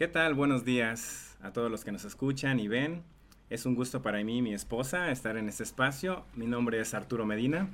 [0.00, 0.32] ¿Qué tal?
[0.32, 3.02] Buenos días a todos los que nos escuchan y ven.
[3.50, 6.24] Es un gusto para mí y mi esposa estar en este espacio.
[6.34, 7.68] Mi nombre es Arturo Medina.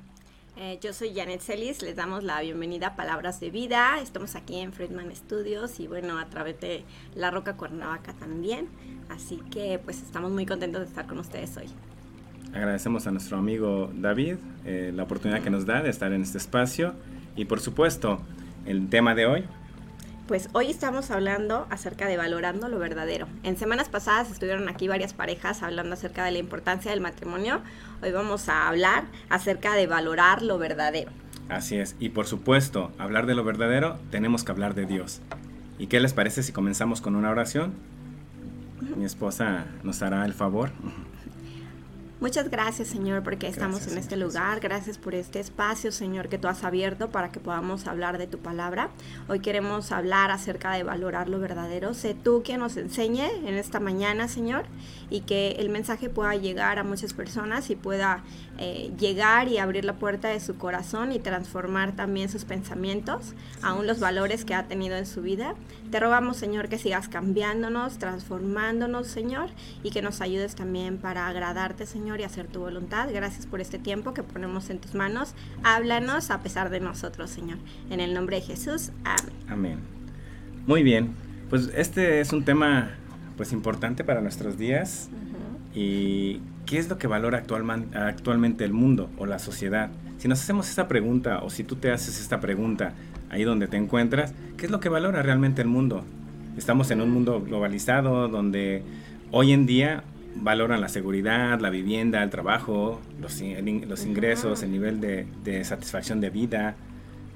[0.57, 4.01] Eh, yo soy Janet Celis, les damos la bienvenida a Palabras de Vida.
[4.01, 6.83] Estamos aquí en Friedman Studios y bueno, a través de
[7.15, 8.67] La Roca Cuernavaca también.
[9.09, 11.67] Así que pues estamos muy contentos de estar con ustedes hoy.
[12.53, 16.39] Agradecemos a nuestro amigo David eh, la oportunidad que nos da de estar en este
[16.39, 16.93] espacio
[17.37, 18.21] y por supuesto
[18.65, 19.45] el tema de hoy
[20.27, 23.29] pues hoy estamos hablando acerca de valorando lo verdadero.
[23.45, 27.61] En semanas pasadas estuvieron aquí varias parejas hablando acerca de la importancia del matrimonio.
[28.03, 31.11] Hoy vamos a hablar acerca de valorar lo verdadero.
[31.49, 35.21] Así es, y por supuesto, hablar de lo verdadero, tenemos que hablar de Dios.
[35.79, 37.75] ¿Y qué les parece si comenzamos con una oración?
[38.97, 40.71] Mi esposa nos hará el favor.
[42.19, 44.61] Muchas gracias, Señor, porque estamos en este lugar.
[44.61, 48.39] Gracias por este espacio, Señor, que tú has abierto para que podamos hablar de tu
[48.39, 48.89] palabra.
[49.29, 51.93] Hoy queremos hablar acerca de valorar lo verdadero.
[51.93, 54.65] Sé tú quien nos enseñe en esta mañana, Señor,
[55.11, 58.25] y que el mensaje pueda llegar a muchas personas y pueda
[58.57, 63.87] eh, llegar y abrir la puerta de su corazón y transformar también sus pensamientos, aún
[63.87, 65.55] los valores que ha tenido en su vida.
[65.91, 69.51] Te rogamos, Señor, que sigas cambiándonos, transformándonos, Señor,
[69.83, 73.09] y que nos ayudes también para agradarte, Señor y hacer tu voluntad.
[73.13, 75.35] Gracias por este tiempo que ponemos en tus manos.
[75.65, 77.59] Háblanos a pesar de nosotros, Señor.
[77.91, 78.93] En el nombre de Jesús.
[79.05, 79.35] Amén.
[79.49, 79.79] Amén.
[80.67, 81.15] Muy bien.
[81.51, 82.91] Pues este es un tema
[83.37, 85.11] pues importante para nuestros días.
[85.75, 89.91] ¿Y qué es lo que valora actualmente el mundo o la sociedad?
[90.19, 92.95] Si nos hacemos esta pregunta o si tú te haces esta pregunta
[93.29, 96.05] ahí donde te encuentras, ¿qué es lo que valora realmente el mundo?
[96.57, 98.83] Estamos en un mundo globalizado donde
[99.31, 100.05] hoy en día
[100.43, 106.21] valoran la seguridad, la vivienda, el trabajo, los, los ingresos, el nivel de, de, satisfacción
[106.21, 106.77] de vida.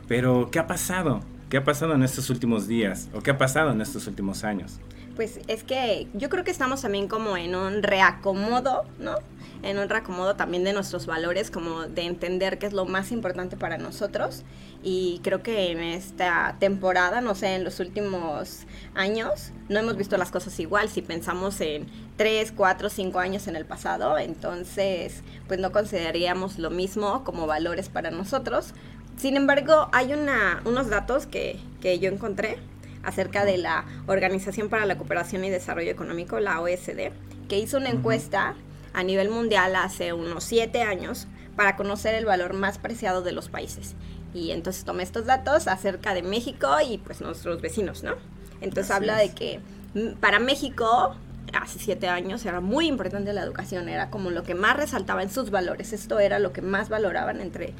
[0.09, 1.21] Pero, ¿qué ha pasado?
[1.49, 3.09] ¿Qué ha pasado en estos últimos días?
[3.13, 4.81] ¿O qué ha pasado en estos últimos años?
[5.17, 9.17] Pues es que yo creo que estamos también como en un reacomodo, ¿no?
[9.63, 13.57] En un reacomodo también de nuestros valores, como de entender qué es lo más importante
[13.57, 14.45] para nosotros.
[14.83, 18.61] Y creo que en esta temporada, no sé, en los últimos
[18.95, 20.89] años, no hemos visto las cosas igual.
[20.89, 21.87] Si pensamos en
[22.21, 27.89] 3, 4, 5 años en el pasado, entonces pues no consideraríamos lo mismo como valores
[27.89, 28.75] para nosotros.
[29.17, 32.59] Sin embargo, hay una, unos datos que, que yo encontré
[33.03, 37.11] acerca de la Organización para la Cooperación y Desarrollo Económico, la OSD,
[37.49, 38.55] que hizo una encuesta
[38.93, 41.27] a nivel mundial hace unos siete años
[41.57, 43.95] para conocer el valor más preciado de los países.
[44.35, 48.17] Y entonces tomé estos datos acerca de México y pues nuestros vecinos, ¿no?
[48.61, 49.61] Entonces habla de que
[49.95, 51.17] mm, para México
[51.53, 55.31] hace siete años era muy importante la educación, era como lo que más resaltaba en
[55.31, 57.75] sus valores, esto era lo que más valoraban entre,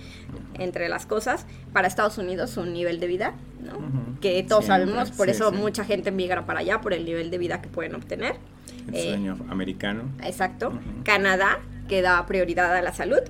[0.59, 1.47] entre las cosas.
[1.73, 3.35] Para Estados Unidos un nivel de vida,
[3.65, 4.19] ¿no?
[4.21, 7.63] que todos sabemos, por eso mucha gente migra para allá, por el nivel de vida
[7.63, 8.37] que pueden obtener.
[8.89, 10.05] El eh, sueño americano.
[10.23, 10.73] Exacto.
[11.05, 13.21] Canadá, que da prioridad a la salud.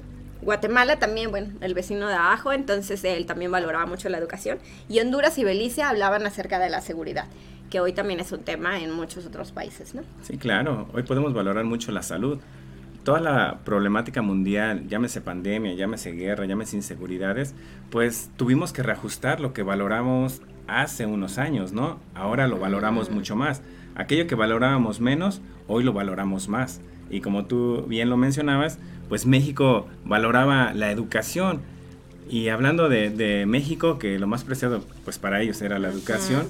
[0.43, 4.59] Guatemala también, bueno, el vecino de abajo, entonces él también valoraba mucho la educación.
[4.89, 7.27] Y Honduras y Belice hablaban acerca de la seguridad
[7.71, 10.03] que hoy también es un tema en muchos otros países, ¿no?
[10.23, 12.39] Sí, claro, hoy podemos valorar mucho la salud.
[13.05, 17.55] Toda la problemática mundial, llámese pandemia, llámese guerra, llámese inseguridades,
[17.91, 21.99] pues tuvimos que reajustar lo que valoramos hace unos años, ¿no?
[22.15, 23.63] Ahora lo valoramos mucho más.
[23.95, 26.81] Aquello que valorábamos menos, hoy lo valoramos más.
[27.09, 28.79] Y como tú bien lo mencionabas,
[29.09, 31.61] pues México valoraba la educación.
[32.29, 36.47] Y hablando de, México, que lo más preciado pues para ellos era la educación,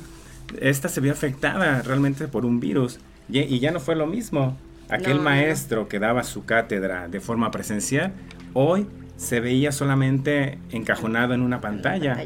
[0.61, 2.99] esta se vio afectada realmente por un virus
[3.29, 4.57] y, ya no fue lo mismo.
[4.89, 8.13] Aquel maestro que daba su cátedra de forma presencial,
[8.55, 8.87] hoy
[9.17, 12.19] se veía solamente encajonado en una pantalla.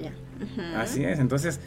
[0.76, 1.60] Así es, entonces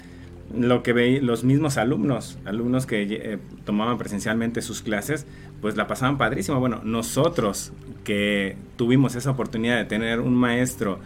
[0.56, 5.28] lo que veía los mismos alumnos, alumnos que eh, tomaban presencialmente sus clases,
[5.62, 6.60] pues la pasaban padrísimo.
[6.60, 7.74] Bueno, nosotros
[8.04, 11.00] que tuvimos esa oportunidad de tener un maestro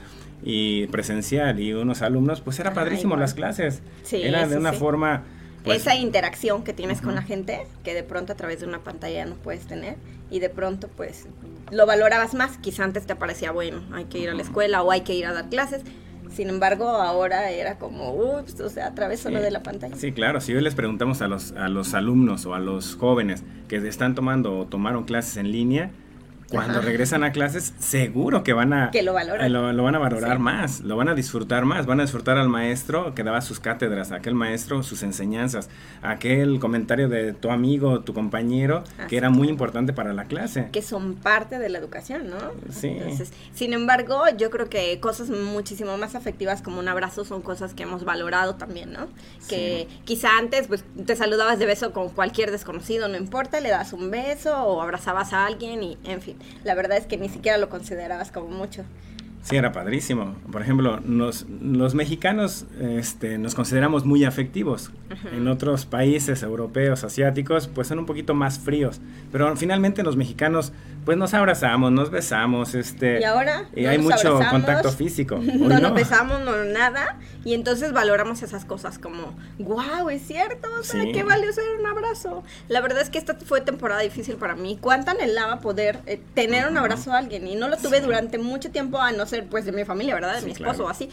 [0.44, 3.82] y presencial y unos alumnos, pues era padrísimo las clases.
[4.12, 5.24] era de una forma
[5.64, 8.80] pues esa interacción que tienes con la gente, que de pronto a través de una
[8.80, 9.96] pantalla no puedes tener,
[10.30, 11.28] y de pronto pues
[11.72, 14.92] lo valorabas más, quizá antes te parecía, bueno, hay que ir a la escuela o
[14.92, 15.84] hay que ir a dar clases,
[16.34, 19.98] Sin embargo, ahora era como, ups, o sea, a través solo de la pantalla.
[19.98, 20.40] Sí, claro.
[20.40, 24.16] Si hoy les preguntamos a los, a los alumnos o a los jóvenes que están
[24.16, 25.92] tomando o tomaron clases en línea,
[26.52, 28.92] cuando regresan a clases, seguro que van a...
[28.92, 29.46] Que lo valoran.
[29.46, 32.50] Eh, lo, van a valorar más, lo van a disfrutar más, van a disfrutar al
[32.50, 35.70] maestro que daba sus cátedras, a aquel maestro sus enseñanzas,
[36.02, 40.70] aquel comentario de tu amigo, tu compañero, que era muy importante para la clase.
[40.72, 42.38] Que son parte de la educación, ¿no?
[42.70, 42.90] Sí.
[42.90, 47.74] Entonces, sin embargo, yo creo que cosas muchísimo más afectivas como un abrazo son cosas
[47.74, 49.08] que hemos valorado también, ¿no?
[49.48, 53.94] Que quizá antes pues te saludabas de beso con cualquier desconocido, no importa, le das
[53.94, 57.58] un beso o abrazabas a alguien y en fin la verdad es que ni siquiera
[57.58, 58.84] lo considerabas como mucho.
[59.44, 60.36] Sí, era padrísimo.
[60.52, 64.92] Por ejemplo, los, los mexicanos este, nos consideramos muy afectivos.
[65.34, 69.02] En otros países europeos, asiáticos, pues son un poquito más fríos.
[69.32, 70.72] Pero finalmente los mexicanos,
[71.06, 72.76] pues nos abrazamos, nos besamos.
[72.76, 75.38] Este, y ahora y hay mucho contacto físico.
[75.42, 77.18] no, nos besamos, no nada.
[77.44, 81.88] Y entonces valoramos esas cosas como, wow, es cierto, o sea, qué valioso era un
[81.88, 82.44] abrazo.
[82.68, 84.78] La verdad es que esta fue temporada difícil para mí.
[84.80, 87.48] ¿Cuánto anhelaba poder eh, tener un abrazo a alguien?
[87.48, 90.40] Y no lo tuve durante mucho tiempo a no ser pues de mi familia, ¿verdad?
[90.40, 91.10] De mi esposo o así.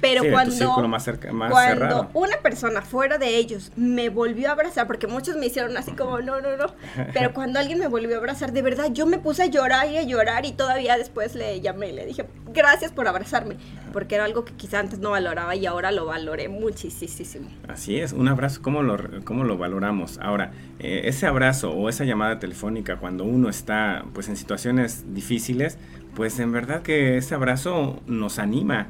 [0.00, 1.08] Pero cuando, más
[1.50, 5.92] cuando una persona fuera de ellos me volvió a abrazar, porque muchos me hicieron así
[5.92, 6.66] como, no, no, no,
[7.14, 9.96] pero cuando alguien me volvió a abrazar, de verdad, yo me puse a llorar y
[9.96, 13.56] a llorar y todavía después le llamé y le dije, gracias por abrazarme,
[13.92, 17.48] porque era algo que quizá antes no valoraba y ahora lo valoré muchísimo.
[17.68, 20.18] Así es, un abrazo, ¿cómo lo, cómo lo valoramos?
[20.18, 25.78] Ahora, eh, ese abrazo o esa llamada telefónica cuando uno está pues en situaciones difíciles,
[26.16, 28.88] pues en verdad que ese abrazo nos anima.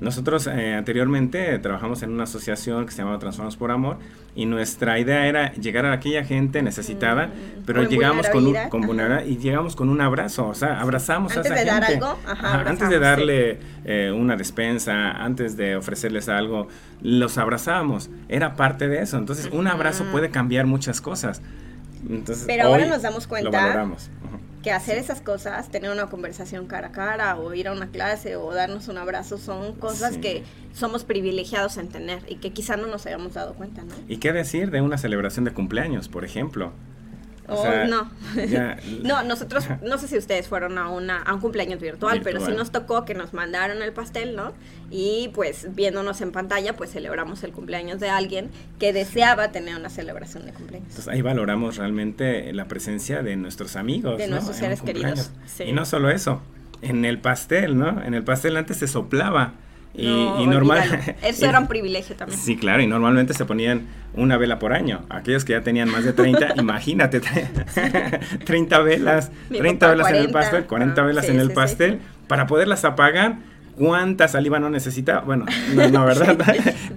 [0.00, 3.98] Nosotros eh, anteriormente trabajamos en una asociación que se llamaba Transformamos por Amor
[4.34, 8.82] y nuestra idea era llegar a aquella gente necesitada, mm, pero llegamos con, un, con
[9.26, 11.70] y llegamos con un abrazo, o sea, abrazamos a esa gente.
[11.70, 16.66] Antes de dar algo, antes de darle eh, una despensa, antes de ofrecerles algo,
[17.02, 19.16] los abrazábamos, era parte de eso.
[19.18, 21.40] Entonces, un abrazo puede cambiar muchas cosas.
[22.08, 23.86] Entonces, pero ahora nos damos cuenta
[24.64, 28.36] que hacer esas cosas, tener una conversación cara a cara o ir a una clase
[28.36, 32.86] o darnos un abrazo son cosas que somos privilegiados en tener y que quizá no
[32.86, 33.92] nos hayamos dado cuenta, ¿no?
[34.08, 36.72] ¿Y qué decir de una celebración de cumpleaños, por ejemplo?
[37.46, 38.10] Oh, no.
[39.02, 42.52] no, nosotros, no sé si ustedes fueron a, una, a un cumpleaños virtual, pero sí
[42.52, 44.52] nos tocó que nos mandaron el pastel, ¿no?
[44.90, 49.90] Y pues viéndonos en pantalla, pues celebramos el cumpleaños de alguien que deseaba tener una
[49.90, 50.88] celebración de cumpleaños.
[50.88, 54.16] Entonces ahí valoramos realmente la presencia de nuestros amigos.
[54.16, 55.30] De nuestros seres queridos.
[55.64, 56.40] Y no solo eso,
[56.80, 58.02] en el pastel, ¿no?
[58.02, 59.54] En el pastel antes se soplaba
[59.96, 61.16] y, normal.
[61.22, 62.40] Eso era un privilegio también.
[62.40, 65.04] Sí, claro, y normalmente se ponían una vela por año.
[65.08, 67.20] Aquellos que ya tenían más de 30, imagínate,
[68.44, 72.84] 30 velas, 30 velas en el pastel, 40 ah, velas en el pastel, para poderlas
[72.84, 73.36] apagar
[73.76, 75.20] cuánta saliva no necesitaba.
[75.20, 76.36] Bueno, no, ¿verdad?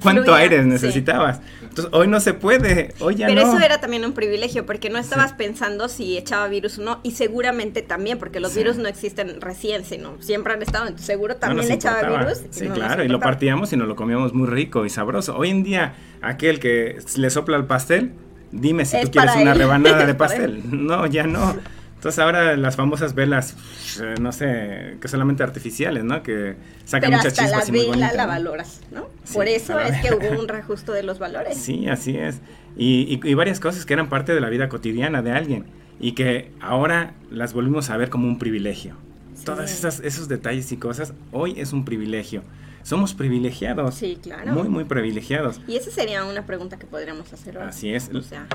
[0.01, 1.41] ¿Cuánto aire necesitabas?
[1.61, 4.97] Entonces, hoy no se puede, hoy ya Pero eso era también un privilegio, porque no
[4.97, 9.41] estabas pensando si echaba virus o no, y seguramente también, porque los virus no existen
[9.41, 12.41] recién, sino siempre han estado, entonces seguro también echaba virus.
[12.49, 15.37] Sí, claro, y lo partíamos y nos lo comíamos muy rico y sabroso.
[15.37, 18.13] Hoy en día, aquel que le sopla el pastel,
[18.51, 20.63] dime si tú quieres una rebanada de pastel.
[20.71, 21.55] No, ya no.
[21.97, 23.55] Entonces ahora las famosas velas,
[23.99, 26.21] eh, no sé, que solamente artificiales, ¿no?
[26.21, 26.55] Que
[26.85, 29.07] sacan muchas chispas la y muy vela la valoras, ¿no?
[29.33, 31.57] Por eso es que hubo un reajusto de los valores.
[31.57, 32.39] Sí, así es.
[32.77, 35.65] Y, y, varias cosas que eran parte de la vida cotidiana de alguien
[35.99, 38.95] y que ahora las volvimos a ver como un privilegio.
[39.43, 42.43] Todos esos, esos detalles y cosas hoy es un privilegio.
[42.83, 43.95] Somos privilegiados.
[43.95, 44.53] Sí, claro.
[44.53, 45.59] Muy, muy privilegiados.
[45.67, 47.63] Y esa sería una pregunta que podríamos hacer hoy.
[47.67, 48.11] Así es.
[48.13, 48.45] O sea,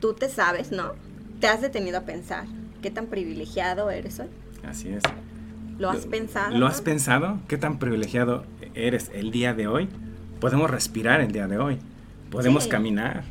[0.00, 0.92] tú te sabes, ¿no?
[1.40, 2.44] Te has detenido a pensar
[2.80, 4.28] qué tan privilegiado eres hoy.
[4.64, 5.02] Así es.
[5.78, 6.56] ¿Lo has pensado?
[6.56, 7.38] ¿Lo has pensado?
[7.48, 8.44] ¿Qué tan privilegiado
[8.74, 9.88] eres el día de hoy?
[10.40, 11.78] Podemos respirar el día de hoy.
[12.30, 13.24] Podemos caminar.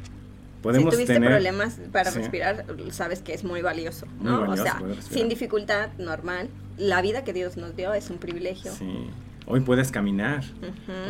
[0.62, 4.42] Podemos si tuviste problemas para respirar, sabes que es muy valioso, ¿no?
[4.42, 6.50] o sea, sin dificultad, normal.
[6.78, 8.74] La vida que Dios nos dio es un privilegio.
[8.74, 9.10] Sí.
[9.52, 10.44] Hoy puedes caminar,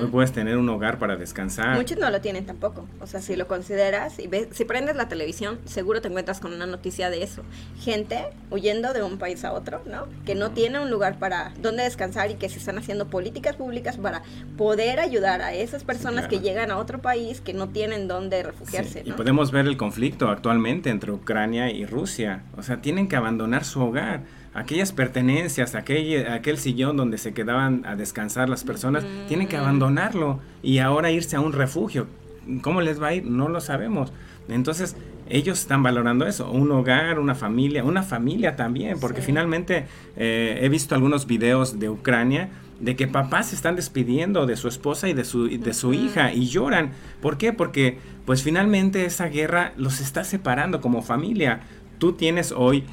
[0.01, 1.75] hoy puedes tener un hogar para descansar.
[1.75, 2.87] Muchos no lo tienen tampoco.
[3.01, 6.53] O sea, si lo consideras y ves, si prendes la televisión, seguro te encuentras con
[6.53, 7.43] una noticia de eso.
[7.81, 10.07] Gente huyendo de un país a otro, ¿no?
[10.25, 13.97] Que no tiene un lugar para donde descansar y que se están haciendo políticas públicas
[13.97, 14.23] para
[14.57, 19.03] poder ayudar a esas personas que llegan a otro país que no tienen dónde refugiarse.
[19.03, 22.43] Y podemos ver el conflicto actualmente entre Ucrania y Rusia.
[22.55, 24.21] O sea, tienen que abandonar su hogar
[24.53, 30.39] aquellas pertenencias, aquel, aquel sillón donde se quedaban a descansar las personas, tienen que abandonarlo
[30.63, 32.07] y ahora irse a un refugio.
[32.61, 33.25] ¿Cómo les va a ir?
[33.25, 34.11] No lo sabemos.
[34.47, 34.95] Entonces,
[35.29, 39.85] ellos están valorando eso, un hogar, una familia, una familia también, porque finalmente
[40.17, 44.67] eh, he visto algunos videos de Ucrania de que papás se están despidiendo de su
[44.67, 46.91] esposa y de su, de su hija y lloran.
[47.21, 47.53] ¿Por qué?
[47.53, 51.61] Porque pues finalmente esa guerra los está separando como familia.
[51.99, 52.85] Tú tienes hoy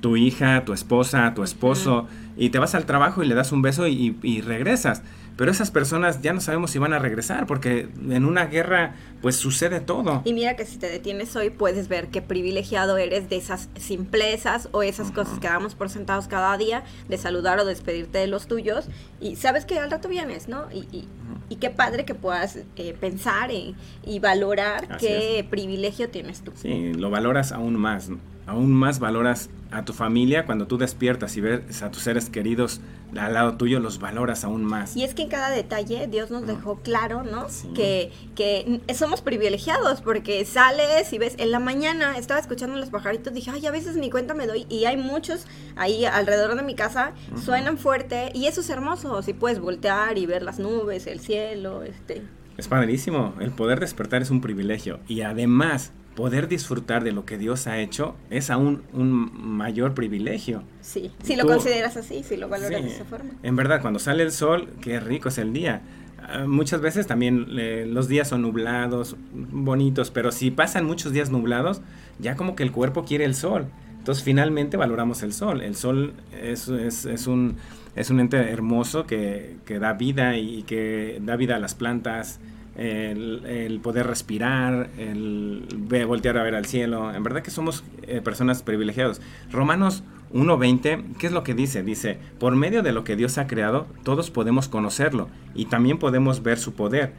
[0.00, 3.62] tu hija, tu esposa, tu esposo, y te vas al trabajo y le das un
[3.62, 5.02] beso y, y regresas.
[5.36, 8.94] Pero esas personas ya no sabemos si van a regresar, porque en una guerra
[9.24, 10.20] pues sucede todo.
[10.26, 14.68] Y mira que si te detienes hoy puedes ver qué privilegiado eres de esas simplezas
[14.72, 18.46] o esas cosas que damos por sentados cada día, de saludar o despedirte de los
[18.46, 18.84] tuyos,
[19.22, 20.70] y sabes que al rato vienes, ¿no?
[20.70, 21.08] Y, y,
[21.48, 26.52] y qué padre que puedas eh, pensar y, y valorar qué privilegio tienes tú.
[26.54, 28.10] Sí, lo valoras aún más,
[28.46, 32.82] aún más valoras a tu familia cuando tú despiertas y ves a tus seres queridos
[33.18, 34.96] al lado tuyo, los valoras aún más.
[34.96, 37.46] Y es que en cada detalle Dios nos dejó claro, ¿no?
[37.74, 43.32] Que, que somos privilegiados porque sales y ves, en la mañana estaba escuchando los pajaritos,
[43.32, 46.74] dije, ay, a veces ni cuenta me doy, y hay muchos ahí alrededor de mi
[46.74, 51.20] casa, suenan fuerte, y eso es hermoso, si puedes voltear y ver las nubes, el
[51.20, 52.22] cielo, este...
[52.56, 57.38] Es padrísimo, el poder despertar es un privilegio, y además poder disfrutar de lo que
[57.38, 60.62] Dios ha hecho es aún un mayor privilegio.
[60.80, 63.32] Sí, si lo consideras así, si lo valoras de esa forma.
[63.42, 65.82] En verdad, cuando sale el sol, qué rico es el día.
[66.26, 71.30] Ah, muchas veces también eh, los días son nublados, bonitos, pero si pasan muchos días
[71.30, 71.82] nublados,
[72.18, 73.66] ya como que el cuerpo quiere el sol.
[73.98, 75.60] Entonces finalmente valoramos el sol.
[75.60, 77.56] El sol es, es, un,
[77.96, 82.40] es un ente hermoso que, que da vida y que da vida a las plantas,
[82.76, 85.66] el, poder respirar, el
[86.06, 87.14] voltear a ver al cielo.
[87.14, 89.20] En verdad que somos eh, personas privilegiadas.
[89.50, 90.02] Romanos
[90.34, 91.82] 1.20, ¿qué es lo que dice?
[91.84, 96.42] Dice, por medio de lo que Dios ha creado, todos podemos conocerlo y también podemos
[96.42, 97.12] ver su poder.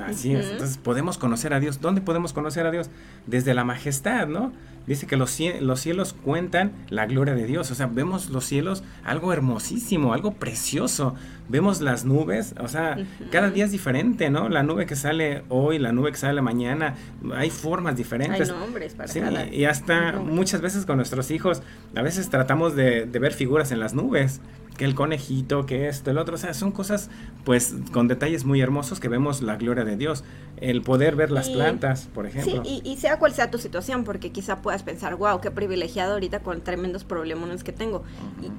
[0.00, 1.80] Así es, entonces podemos conocer a Dios.
[1.80, 2.90] ¿Dónde podemos conocer a Dios?
[3.26, 4.52] Desde la majestad, ¿no?
[4.86, 7.70] Dice que los, los cielos cuentan la gloria de Dios.
[7.70, 11.14] O sea, vemos los cielos algo hermosísimo, algo precioso.
[11.48, 12.96] Vemos las nubes, o sea,
[13.30, 14.48] cada día es diferente, ¿no?
[14.48, 16.94] La nube que sale hoy, la nube que sale mañana,
[17.34, 18.50] hay formas diferentes.
[18.50, 19.20] Hay nombres para sí,
[19.52, 21.62] Y hasta muchas veces con nuestros hijos,
[21.94, 24.40] a veces tratamos de, de ver figuras en las nubes
[24.76, 27.10] que el conejito, que esto, el otro, o sea, son cosas
[27.44, 30.24] pues con detalles muy hermosos que vemos la gloria de Dios,
[30.58, 32.62] el poder ver las plantas, por ejemplo.
[32.64, 36.40] Sí, y, sea cual sea tu situación, porque quizá puedas pensar, wow, qué privilegiado ahorita
[36.40, 38.02] con tremendos problemas que tengo,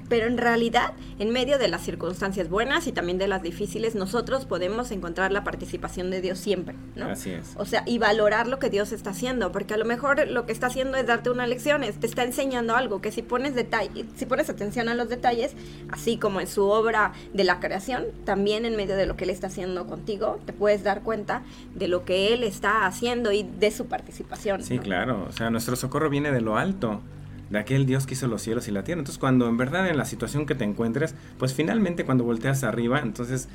[0.08, 4.44] pero en realidad, en medio de las circunstancias buenas y también de las difíciles, nosotros
[4.44, 7.06] podemos encontrar la participación de Dios siempre, ¿no?
[7.06, 7.54] Así es.
[7.56, 10.52] O sea, y valorar lo que Dios está haciendo, porque a lo mejor lo que
[10.52, 14.26] está haciendo es darte una lección, te está enseñando algo, que si pones detalle, si
[14.26, 15.54] pones atención a los detalles,
[15.90, 19.30] así como en su obra de la creación, también en medio de lo que Él
[19.30, 21.42] está haciendo contigo, te puedes dar cuenta
[21.74, 24.62] de lo que Él está haciendo y de su participación.
[24.62, 27.00] Sí, claro, o sea, nuestro socorro viene de lo alto
[27.50, 29.00] de aquel Dios que hizo los cielos y la tierra.
[29.00, 33.00] Entonces, cuando en verdad en la situación que te encuentres, pues finalmente cuando volteas arriba,
[33.00, 33.48] entonces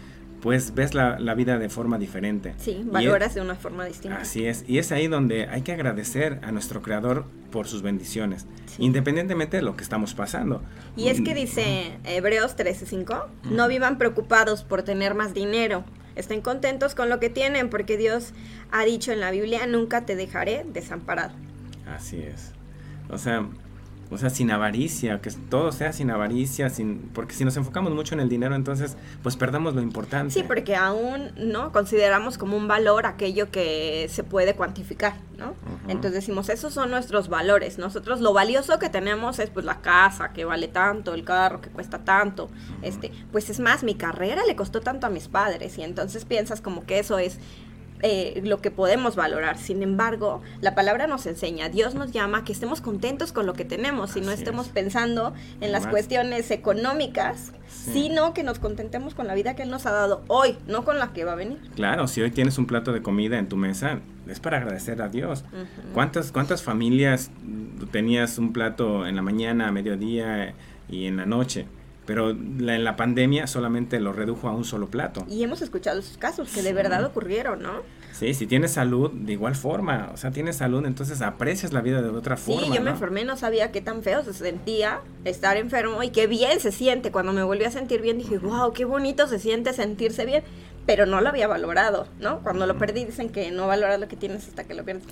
[0.43, 2.53] pues ves la, vida de forma diferente.
[2.57, 4.17] Sí, valoras de una forma distinta.
[4.17, 8.45] Así es, y es ahí donde hay que agradecer a nuestro Creador por sus bendiciones,
[8.77, 10.61] independientemente de lo que estamos pasando.
[10.97, 15.85] Y es que mm, dice Hebreos 13:5, no vivan preocupados por tener más dinero,
[16.17, 18.33] estén contentos con lo que tienen, porque Dios
[18.69, 21.33] ha dicho en la Biblia, nunca te dejaré desamparado.
[21.87, 22.51] Así es.
[23.09, 23.47] O sea,
[24.13, 28.13] o sea, sin avaricia, que todo sea sin avaricia, sin, porque si nos enfocamos mucho
[28.13, 30.33] en el dinero, entonces pues perdemos lo importante.
[30.33, 35.55] Sí, porque aún no consideramos como un valor aquello que se puede cuantificar, ¿no?
[35.87, 37.77] Entonces decimos, esos son nuestros valores.
[37.77, 41.69] Nosotros lo valioso que tenemos es pues la casa que vale tanto, el carro que
[41.69, 42.49] cuesta tanto,
[42.81, 46.61] este, pues es más, mi carrera le costó tanto a mis padres y entonces piensas
[46.61, 47.39] como que eso es
[48.05, 49.57] eh, lo que podemos valorar.
[49.57, 53.53] Sin embargo, la palabra nos enseña, Dios nos llama a que estemos contentos con lo
[53.53, 59.25] que tenemos y no estemos pensando en las cuestiones económicas, sino que nos contentemos con
[59.25, 61.59] la vida que Él nos ha dado hoy, no con la que va a venir.
[61.75, 65.07] Claro, si hoy tienes un plato de comida en tu mesa, es para agradecer a
[65.07, 65.45] Dios.
[65.93, 67.31] ¿Cuántas, ¿Cuántas familias
[67.91, 70.53] tenías un plato en la mañana, a mediodía
[70.89, 71.67] y en la noche?
[72.05, 75.25] Pero en la pandemia solamente lo redujo a un solo plato.
[75.29, 77.81] Y hemos escuchado esos casos que de verdad ocurrieron, ¿no?
[78.11, 82.01] Sí, si tienes salud, de igual forma, o sea, tienes salud, entonces aprecias la vida
[82.01, 82.67] de otra forma.
[82.67, 86.27] Sí, yo me enfermé, no sabía qué tan feo se sentía estar enfermo y qué
[86.27, 87.11] bien se siente.
[87.11, 90.43] Cuando me volví a sentir bien, dije, wow, qué bonito se siente sentirse bien,
[90.85, 92.39] pero no lo había valorado, ¿no?
[92.43, 95.05] Cuando lo perdí, dicen que no valoras lo que tienes hasta que lo pierdes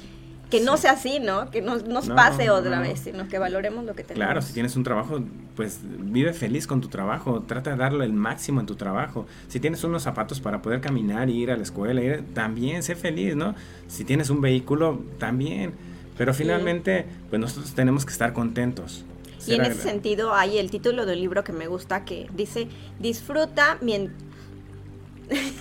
[0.52, 1.50] que no sea así, ¿no?
[1.50, 4.26] Que no, nos pase otra vez, sino que valoremos lo que tenemos.
[4.26, 5.22] Claro, si tienes un trabajo,
[5.56, 9.26] pues vive feliz con tu trabajo, trata de darle el máximo en tu trabajo.
[9.48, 12.96] Si tienes unos zapatos para poder caminar y ir a la escuela, ir, también sé
[12.96, 13.56] feliz, ¿no?
[13.88, 15.74] Si tienes un vehículo, también.
[16.18, 19.06] Pero finalmente, pues nosotros tenemos que estar contentos.
[19.48, 22.68] y en ese sentido hay el título del libro que me gusta que dice,
[23.00, 24.20] disfruta mientras...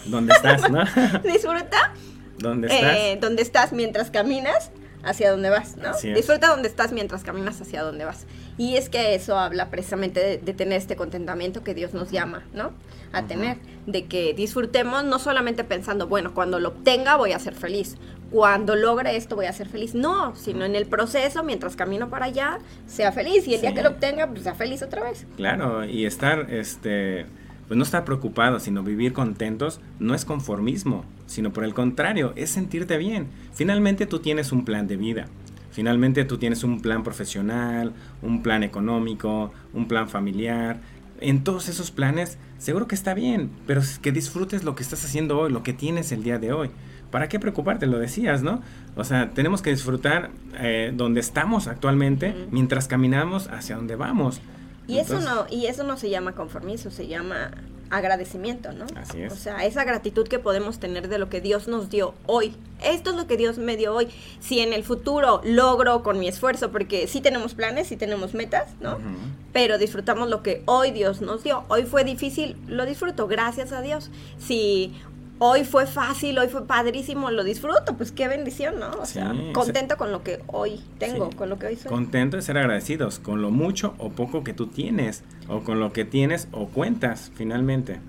[0.05, 0.85] ¿Dónde estás, no?
[1.23, 1.95] disfruta.
[2.39, 2.97] ¿Dónde estás?
[2.97, 5.93] Eh, donde estás mientras caminas hacia donde vas, ¿no?
[6.15, 8.27] Disfruta donde estás mientras caminas hacia donde vas.
[8.59, 12.73] Y es que eso habla precisamente de, tener este contentamiento que Dios nos llama, ¿no?
[13.13, 17.55] A tener, de que disfrutemos no solamente pensando, bueno, cuando lo obtenga voy a ser
[17.55, 17.97] feliz,
[18.31, 22.27] cuando logre esto voy a ser feliz, no, sino en el proceso, mientras camino para
[22.27, 25.27] allá, sea feliz y el día que lo obtenga, pues sea feliz otra vez.
[25.37, 27.27] Claro, y estar, este,
[27.71, 32.51] pues no estar preocupado, sino vivir contentos, no es conformismo, sino por el contrario, es
[32.51, 33.29] sentirte bien.
[33.55, 35.27] Finalmente tú tienes un plan de vida.
[35.71, 40.81] Finalmente tú tienes un plan profesional, un plan económico, un plan familiar.
[41.21, 45.39] En todos esos planes, seguro que está bien, pero que disfrutes lo que estás haciendo
[45.39, 46.71] hoy, lo que tienes el día de hoy.
[47.13, 47.87] ¿Para qué preocuparte?
[47.87, 48.63] Lo decías, ¿no?
[48.97, 54.41] O sea, tenemos que disfrutar eh, donde estamos actualmente mientras caminamos hacia donde vamos.
[54.91, 57.53] Y eso no, y eso no se llama conformismo, se llama
[57.91, 58.87] agradecimiento, ¿no?
[58.97, 59.33] Así es.
[59.33, 62.55] O sea, esa gratitud que podemos tener de lo que Dios nos dio hoy.
[62.83, 64.09] Esto es lo que Dios me dio hoy.
[64.39, 68.69] Si en el futuro logro con mi esfuerzo, porque sí tenemos planes, sí tenemos metas,
[68.81, 68.99] ¿no?
[69.53, 71.65] Pero disfrutamos lo que hoy Dios nos dio.
[71.69, 74.11] Hoy fue difícil, lo disfruto, gracias a Dios.
[74.39, 74.95] Si
[75.41, 78.91] hoy fue fácil, hoy fue padrísimo, lo disfruto, pues qué bendición, ¿no?
[79.01, 81.91] O sea, contento con lo que hoy tengo, con lo que hoy soy.
[81.91, 85.93] Contento de ser agradecidos con lo mucho o poco que tú tienes, o con lo
[85.93, 88.01] que tienes o cuentas, finalmente.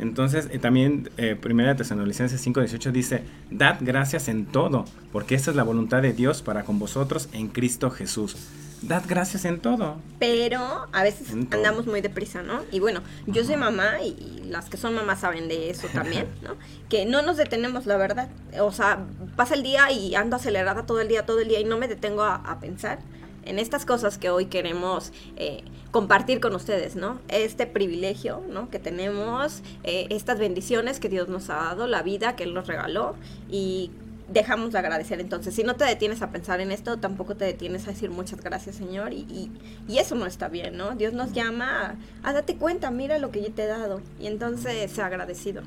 [0.00, 5.56] Entonces, eh, también eh, Primera Tesalonicenses 5:18 dice, dad gracias en todo, porque esta es
[5.56, 8.36] la voluntad de Dios para con vosotros en Cristo Jesús.
[8.82, 9.98] Dad gracias en todo.
[10.18, 12.62] Pero a veces andamos muy deprisa, ¿no?
[12.72, 16.56] Y bueno, yo soy mamá y, las que son mamás saben de eso también, ¿no?
[16.88, 18.28] que no nos detenemos, la verdad.
[18.58, 19.04] O sea,
[19.36, 21.88] pasa el día y ando acelerada todo el día, todo el día y no me
[21.88, 22.98] detengo a, pensar
[23.44, 27.18] en estas cosas que hoy queremos eh, compartir con ustedes, ¿no?
[27.28, 28.70] Este privilegio, ¿no?
[28.70, 32.66] Que tenemos, eh, estas bendiciones que Dios nos ha dado, la vida que Él nos
[32.66, 33.14] regaló
[33.50, 33.90] y
[34.32, 35.20] dejamos de agradecer.
[35.20, 38.40] Entonces, si no te detienes a pensar en esto, tampoco te detienes a decir muchas
[38.40, 39.12] gracias, Señor.
[39.12, 39.50] Y,
[39.88, 40.94] y, eso no está bien, ¿no?
[40.94, 44.00] Dios nos llama a, date cuenta, mira lo que yo te he dado.
[44.20, 45.62] Y entonces, sea agradecido.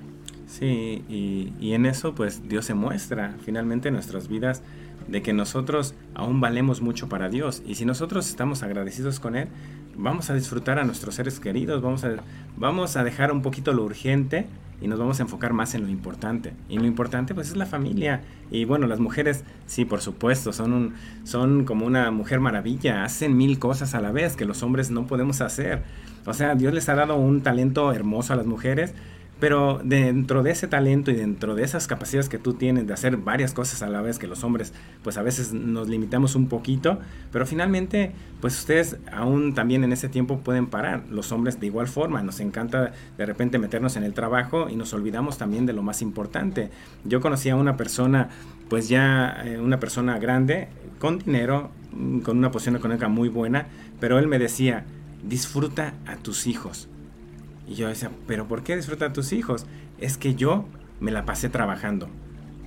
[0.48, 4.62] Sí, y, y en eso, pues Dios se muestra finalmente en nuestras vidas
[5.08, 7.62] de que nosotros aún valemos mucho para Dios.
[7.66, 9.48] Y si nosotros estamos agradecidos con Él,
[9.96, 12.16] vamos a disfrutar a nuestros seres queridos, vamos a,
[12.58, 14.48] vamos a dejar un poquito lo urgente
[14.82, 16.54] y nos vamos a enfocar más en lo importante.
[16.68, 18.22] Y lo importante pues es la familia.
[18.52, 23.38] Y bueno, las mujeres, sí, por supuesto, son, un, son como una mujer maravilla, hacen
[23.38, 25.84] mil cosas a la vez que los hombres no podemos hacer.
[26.26, 28.94] O sea, Dios les ha dado un talento hermoso a las mujeres
[29.40, 33.18] pero dentro de ese talento y dentro de esas capacidades que tú tienes de hacer
[33.18, 37.00] varias cosas a la vez que los hombres, pues a veces nos limitamos un poquito,
[37.32, 41.04] pero finalmente, pues ustedes aún también en ese tiempo pueden parar.
[41.10, 44.94] Los hombres de igual forma, nos encanta de repente meternos en el trabajo y nos
[44.94, 46.70] olvidamos también de lo más importante.
[47.04, 48.30] Yo conocí a una persona,
[48.70, 50.70] pues ya eh, una persona grande,
[51.00, 51.72] con dinero,
[52.24, 53.68] con una posición económica muy buena,
[54.00, 54.86] pero él me decía,
[55.24, 56.88] disfruta a tus hijos
[57.68, 59.66] y yo decía, pero ¿por qué disfruta a tus hijos?
[60.00, 60.66] Es que yo
[61.00, 62.08] me la pasé trabajando.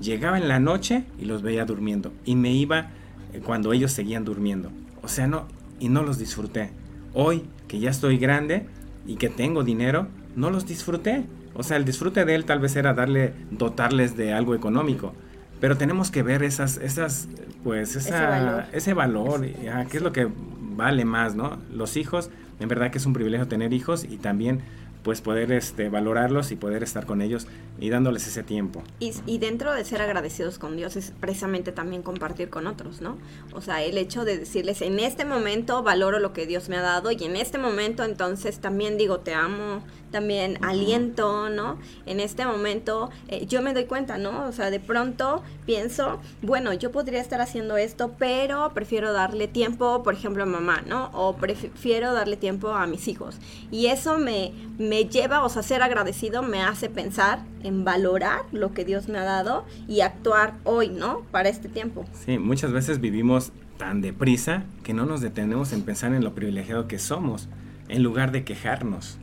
[0.00, 2.12] Llegaba en la noche y los veía durmiendo.
[2.24, 2.90] Y me iba
[3.32, 4.70] eh, cuando ellos seguían durmiendo.
[5.02, 5.46] O sea, no,
[5.78, 6.70] y no los disfruté.
[7.14, 8.66] Hoy, que ya estoy grande
[9.06, 11.24] y que tengo dinero, no los disfruté.
[11.54, 15.14] O sea, el disfrute de él tal vez era darle, dotarles de algo económico.
[15.61, 17.28] Pero tenemos que ver esas, esas,
[17.64, 19.46] pues, ese valor, ese valor
[19.90, 20.28] qué es lo que
[20.76, 21.56] vale más, ¿no?
[21.72, 22.30] Los hijos,
[22.61, 24.61] en verdad que es un privilegio tener hijos y también
[25.07, 27.47] pues poder este, valorarlos y poder estar con ellos
[27.79, 28.83] y dándoles ese tiempo.
[28.99, 33.16] Y, dentro de ser agradecidos con Dios es precisamente también compartir con otros, ¿no?
[33.53, 36.83] O sea, el hecho de decirles, en este momento valoro lo que Dios me ha
[36.83, 41.79] dado y en este momento entonces también digo, te amo, también aliento, ¿no?
[42.07, 44.47] En este momento eh, yo me doy cuenta, ¿no?
[44.49, 50.03] O sea, de pronto pienso, bueno, yo podría estar haciendo esto, pero prefiero darle tiempo,
[50.03, 51.11] por ejemplo, a mamá, ¿no?
[51.12, 53.37] O prefiero darle tiempo a mis hijos.
[53.71, 58.72] Y eso me, me lleva, o sea, ser agradecido me hace pensar en valorar lo
[58.72, 61.22] que Dios me ha dado y actuar hoy, ¿no?
[61.30, 62.04] Para este tiempo.
[62.24, 66.88] Sí, muchas veces vivimos tan deprisa que no nos detenemos en pensar en lo privilegiado
[66.88, 67.48] que somos,
[67.88, 69.18] en lugar de quejarnos.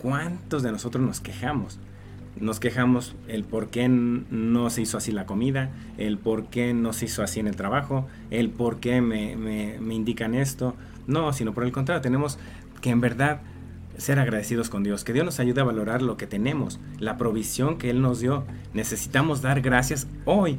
[0.00, 1.78] ¿Cuántos de nosotros nos quejamos?
[2.38, 6.92] Nos quejamos el por qué no se hizo así la comida, el por qué no
[6.92, 10.74] se hizo así en el trabajo, el por qué me, me, me indican esto.
[11.06, 12.38] No, sino por el contrario, tenemos
[12.80, 13.40] que en verdad
[13.98, 17.78] ser agradecidos con Dios, que Dios nos ayude a valorar lo que tenemos, la provisión
[17.78, 18.44] que Él nos dio.
[18.72, 20.58] Necesitamos dar gracias hoy.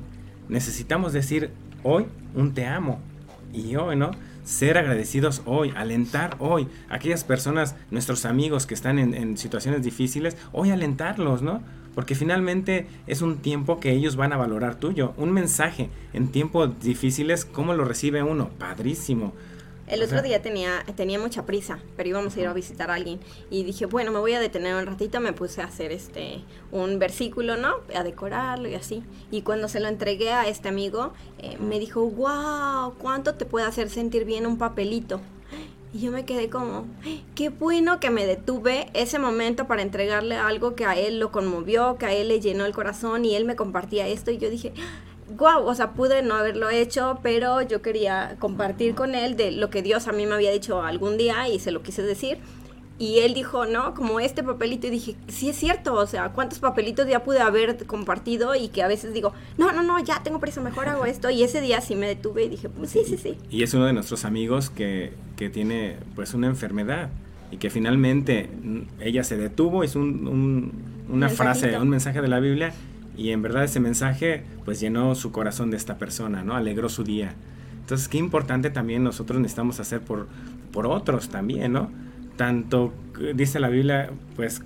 [0.50, 1.52] Necesitamos decir
[1.84, 3.00] hoy un te amo.
[3.54, 4.12] Y hoy, ¿no?
[4.44, 6.68] ser agradecidos hoy, alentar hoy.
[6.90, 11.62] Aquellas personas, nuestros amigos que están en, en situaciones difíciles, hoy alentarlos, ¿no?
[11.96, 15.14] porque finalmente es un tiempo que ellos van a valorar tuyo.
[15.18, 18.50] Un mensaje en tiempos difíciles, ¿cómo lo recibe uno?
[18.60, 19.34] Padrísimo.
[19.88, 23.20] El otro día tenía, tenía mucha prisa, pero íbamos a ir a visitar a alguien
[23.52, 26.98] y dije, bueno, me voy a detener un ratito, me puse a hacer este un
[26.98, 27.76] versículo, ¿no?
[27.94, 29.04] A decorarlo y así.
[29.30, 33.68] Y cuando se lo entregué a este amigo, eh, me dijo, wow, ¿cuánto te puede
[33.68, 35.22] hacer sentir bien un papelito?
[35.94, 36.88] Y yo me quedé como,
[37.36, 41.98] qué bueno que me detuve ese momento para entregarle algo que a él lo conmovió,
[41.98, 44.74] que a él le llenó el corazón y él me compartía esto y yo dije,
[45.30, 49.70] wow, o sea, pude no haberlo hecho, pero yo quería compartir con él de lo
[49.70, 52.38] que Dios a mí me había dicho algún día y se lo quise decir.
[52.98, 54.88] Y él dijo, no, como este papelito.
[54.88, 58.56] Y dije, sí es cierto, o sea, ¿cuántos papelitos ya pude haber compartido?
[58.56, 61.30] Y que a veces digo, no, no, no, ya tengo prisa, mejor hago esto.
[61.30, 63.38] Y ese día sí me detuve y dije, pues sí, sí, sí.
[63.50, 67.10] Y es uno de nuestros amigos que, que tiene pues una enfermedad
[67.52, 70.72] y que finalmente mm, ella se detuvo, hizo un,
[71.10, 72.74] una frase, un mensaje de la Biblia
[73.18, 76.56] y en verdad ese mensaje pues llenó su corazón de esta persona, ¿no?
[76.56, 77.34] Alegró su día.
[77.80, 80.28] Entonces, qué importante también nosotros necesitamos hacer por,
[80.72, 81.92] por otros también, ¿no?
[82.36, 82.94] tanto,
[83.34, 84.62] dice la Biblia, pues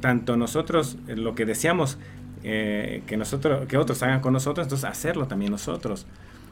[0.00, 1.98] tanto nosotros eh, lo que deseamos
[2.42, 6.06] eh, que, nosotros, que otros hagan con nosotros, entonces hacerlo también nosotros.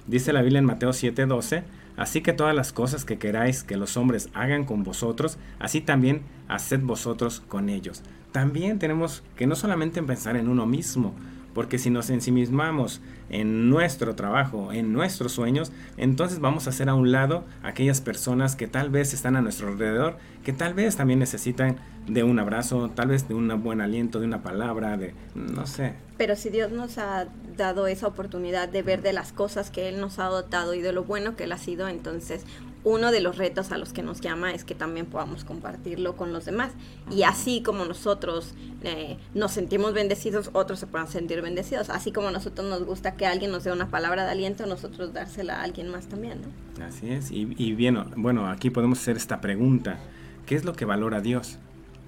[0.07, 1.63] Dice la Biblia en Mateo 7:12,
[1.97, 6.23] así que todas las cosas que queráis que los hombres hagan con vosotros, así también
[6.49, 8.03] haced vosotros con ellos.
[8.33, 11.15] También tenemos que no solamente pensar en uno mismo,
[11.55, 16.95] porque si nos ensimismamos en nuestro trabajo, en nuestros sueños, entonces vamos a hacer a
[16.95, 21.19] un lado aquellas personas que tal vez están a nuestro alrededor, que tal vez también
[21.19, 25.67] necesitan de un abrazo, tal vez de un buen aliento, de una palabra, de no
[25.67, 25.95] sé.
[26.17, 30.01] Pero si Dios nos ha dado esa oportunidad de ver de las cosas que Él
[30.01, 32.45] nos ha dotado y de lo bueno que Él ha sido, entonces
[32.85, 36.33] uno de los retos a los que nos llama es que también podamos compartirlo con
[36.33, 36.73] los demás.
[37.11, 41.91] Y así como nosotros eh, nos sentimos bendecidos, otros se puedan sentir bendecidos.
[41.91, 45.13] Así como a nosotros nos gusta que alguien nos dé una palabra de aliento, nosotros
[45.13, 46.41] dársela a alguien más también.
[46.41, 46.85] ¿no?
[46.85, 47.31] Así es.
[47.31, 49.99] Y, y bien, bueno, aquí podemos hacer esta pregunta.
[50.47, 51.59] ¿Qué es lo que valora Dios?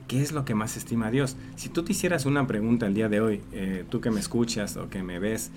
[0.08, 1.36] ¿Qué es lo que más estima a Dios?
[1.56, 4.76] Si tú te hicieras una pregunta el día de hoy, eh, tú que me escuchas
[4.76, 5.50] o que me ves,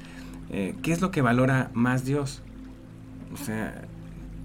[0.50, 2.42] eh, ¿qué es lo que valora más Dios?
[3.34, 3.86] O sea,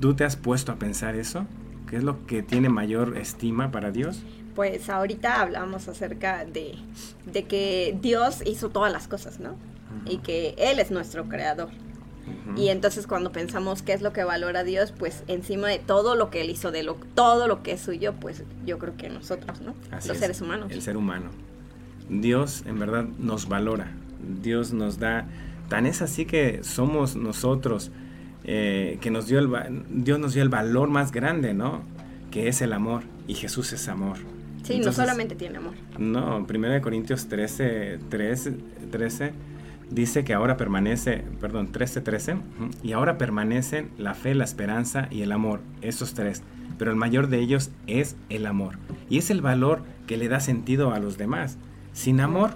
[0.01, 1.47] ¿Tú te has puesto a pensar eso?
[1.89, 4.23] ¿Qué es lo que tiene mayor estima para Dios?
[4.55, 6.77] Pues ahorita hablamos acerca de,
[7.49, 9.57] que Dios hizo todas las cosas, ¿no?
[10.07, 11.69] Y que Él es nuestro creador.
[12.57, 16.31] Y entonces cuando pensamos qué es lo que valora Dios, pues encima de todo lo
[16.31, 19.61] que Él hizo, de lo, todo lo que es suyo, pues yo creo que nosotros,
[19.61, 19.75] ¿no?
[19.91, 20.71] Los seres humanos.
[20.71, 21.31] El ser humano.
[22.09, 23.93] Dios en verdad nos valora.
[24.43, 25.27] Dios nos da...
[25.69, 27.91] Tan es así que somos nosotros
[28.45, 29.51] eh, que nos dio el,
[29.89, 31.83] Dios nos dio el valor más grande, ¿no?
[32.31, 33.03] Que es el amor.
[33.27, 34.19] Y Jesús es amor.
[34.63, 35.75] Sí, no solamente tiene amor.
[35.99, 38.55] No, 1 Corintios 13, 13,
[38.91, 39.33] 13
[39.91, 42.37] dice que ahora permanece, perdón, 13, 13,
[42.83, 46.43] y ahora permanecen la fe, la esperanza y el amor, esos tres.
[46.79, 48.79] Pero el mayor de ellos es el amor.
[49.09, 51.59] Y es el valor que le da sentido a los demás.
[51.93, 52.53] Sin amor,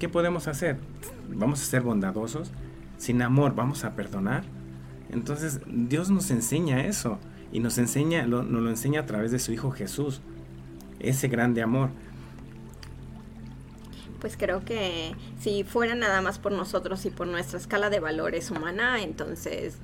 [0.00, 0.78] ¿qué podemos hacer?
[1.28, 2.50] ¿Vamos a ser bondadosos?
[2.96, 4.42] Sin amor, ¿vamos a perdonar?
[5.10, 7.18] Entonces Dios nos enseña eso
[7.52, 10.20] y nos enseña, nos lo enseña a través de su Hijo Jesús,
[11.00, 11.90] ese grande amor.
[14.20, 18.50] Pues creo que si fuera nada más por nosotros y por nuestra escala de valores
[18.50, 19.78] humana, entonces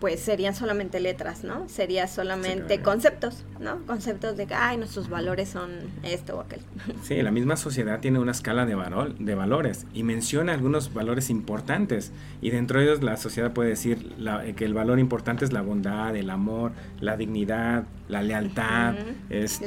[0.00, 1.68] pues serían solamente letras, ¿no?
[1.68, 3.78] Sería solamente conceptos, ¿no?
[3.86, 5.70] Conceptos de que, ay, nuestros valores son
[6.02, 6.60] esto o aquel.
[7.02, 11.30] Sí, la misma sociedad tiene una escala de, valor, de valores y menciona algunos valores
[11.30, 14.14] importantes y dentro de ellos la sociedad puede decir
[14.56, 18.94] que el valor importante es la bondad, el amor, la dignidad, la lealtad,
[19.30, 19.66] este,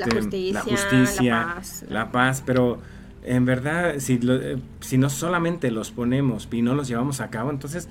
[0.51, 2.79] la justicia, la, paz, la paz, pero
[3.23, 7.49] en verdad, si, eh, si no solamente los ponemos y no los llevamos a cabo,
[7.51, 7.89] entonces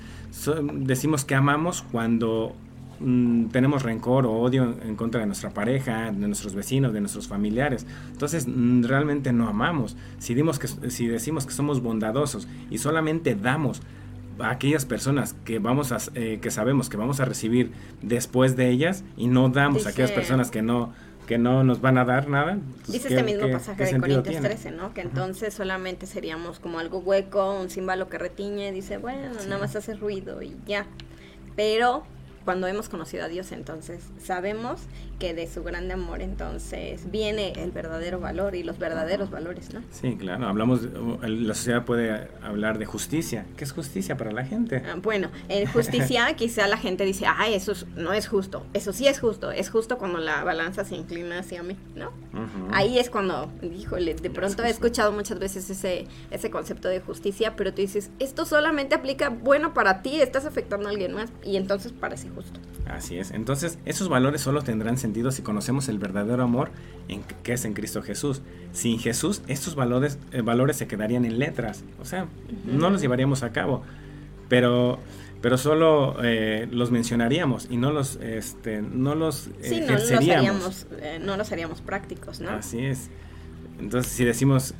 [0.73, 2.55] decimos que amamos cuando
[2.99, 7.27] mm, tenemos rencor o odio en, contra de nuestra pareja, de nuestros vecinos, de nuestros
[7.27, 7.85] familiares.
[8.11, 9.95] Entonces mm, realmente no amamos.
[10.17, 13.81] Si, dimos que, si decimos que somos bondadosos y solamente damos
[14.39, 18.69] a aquellas personas que vamos a, eh, que sabemos que vamos a recibir después de
[18.69, 20.93] ellas y no damos a aquellas personas que no
[21.29, 22.57] que no nos van a dar nada.
[22.87, 24.95] Dice este mismo pasaje de Corintios 13, ¿no?
[24.95, 29.75] Que entonces solamente seríamos como algo hueco, un símbolo que retiñe, dice, bueno, nada más
[29.75, 30.87] hace ruido y ya.
[31.55, 32.01] Pero
[32.45, 34.81] cuando hemos conocido a Dios, entonces sabemos
[35.19, 39.81] que de su grande amor entonces viene el verdadero valor y los verdaderos valores, ¿no?
[39.91, 40.81] Sí, claro, hablamos,
[41.21, 43.45] la sociedad puede hablar de justicia.
[43.57, 44.81] ¿Qué es justicia para la gente?
[44.85, 49.07] Ah, bueno, en justicia quizá la gente dice, ay, eso no es justo, eso sí
[49.07, 52.11] es justo, es justo cuando la balanza se inclina hacia mí, ¿no?
[52.71, 57.55] Ahí es cuando, híjole, de pronto he escuchado muchas veces ese, ese concepto de justicia,
[57.57, 61.57] pero tú dices, esto solamente aplica bueno para ti, estás afectando a alguien más y
[61.57, 62.59] entonces parece justo.
[62.87, 66.71] Así es, entonces esos valores solo tendrán sentido si conocemos el verdadero amor
[67.07, 68.41] en, que es en Cristo Jesús.
[68.71, 72.27] Sin Jesús, estos valores, eh, valores se quedarían en letras, o sea,
[72.65, 73.83] no los llevaríamos a cabo,
[74.47, 74.99] pero,
[75.41, 80.87] pero solo eh, los mencionaríamos y no los, este, no los sí, no los, haríamos,
[81.01, 82.51] eh, no los haríamos prácticos, ¿no?
[82.51, 83.09] Así es.
[83.79, 84.75] Entonces, si decimos,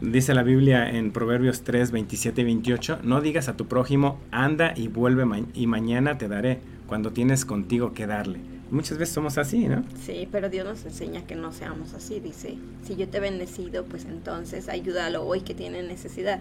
[0.00, 4.72] dice la Biblia en Proverbios 3, 27 y 28, no digas a tu prójimo, anda
[4.74, 9.66] y vuelve y mañana te daré, cuando tienes contigo que darle Muchas veces somos así,
[9.66, 9.82] ¿no?
[10.04, 12.20] Sí, pero Dios nos enseña que no seamos así.
[12.20, 16.40] Dice, si yo te he bendecido, pues entonces ayúdalo hoy que tiene necesidad.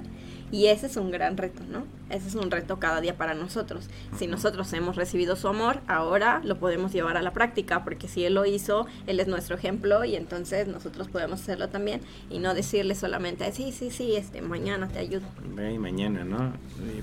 [0.52, 1.86] Y ese es un gran reto, ¿no?
[2.10, 3.90] Ese es un reto cada día para nosotros.
[4.18, 8.26] Si nosotros hemos recibido su amor, ahora lo podemos llevar a la práctica, porque si
[8.26, 12.54] Él lo hizo, Él es nuestro ejemplo y entonces nosotros podemos hacerlo también y no
[12.54, 15.28] decirle solamente, sí, sí, sí, este, mañana te ayudo.
[15.56, 16.54] Ve y mañana, ¿no?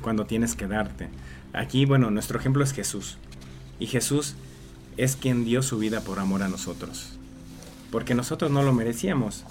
[0.02, 1.08] Cuando tienes que darte.
[1.54, 3.18] Aquí, bueno, nuestro ejemplo es Jesús.
[3.78, 4.36] Y Jesús
[4.96, 7.18] es quien dio su vida por amor a nosotros.
[7.90, 9.44] Porque nosotros no lo merecíamos,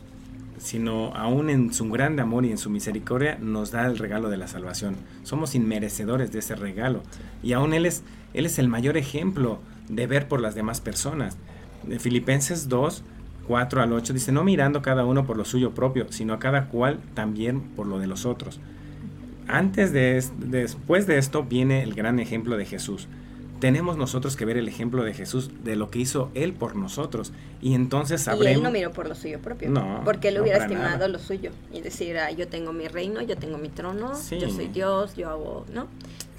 [0.58, 4.38] sino aún en su grande amor y en su misericordia nos da el regalo de
[4.38, 4.96] la salvación.
[5.24, 7.04] Somos inmerecedores de ese regalo.
[7.42, 8.04] Y aún Él es,
[8.34, 11.38] Él es el mayor ejemplo de ver por las demás personas.
[11.84, 13.04] De Filipenses 2,
[13.48, 16.70] 4 al 8 dice, no mirando cada uno por lo suyo propio, sino a cada
[16.70, 18.60] cual también por lo de los otros.
[19.48, 23.10] Antes de, después de esto viene el gran ejemplo de Jesús
[23.64, 27.32] tenemos nosotros que ver el ejemplo de Jesús de lo que hizo Él por nosotros.
[27.62, 28.52] Y entonces sabremos...
[28.52, 29.70] Y Él no miró por lo suyo propio.
[29.70, 30.02] No.
[30.04, 31.52] Porque Él hubiera estimado lo suyo.
[31.72, 35.30] Y decir, ah, yo tengo mi reino, yo tengo mi trono, yo soy Dios, yo
[35.30, 35.66] hago...
[35.74, 35.88] ¿No?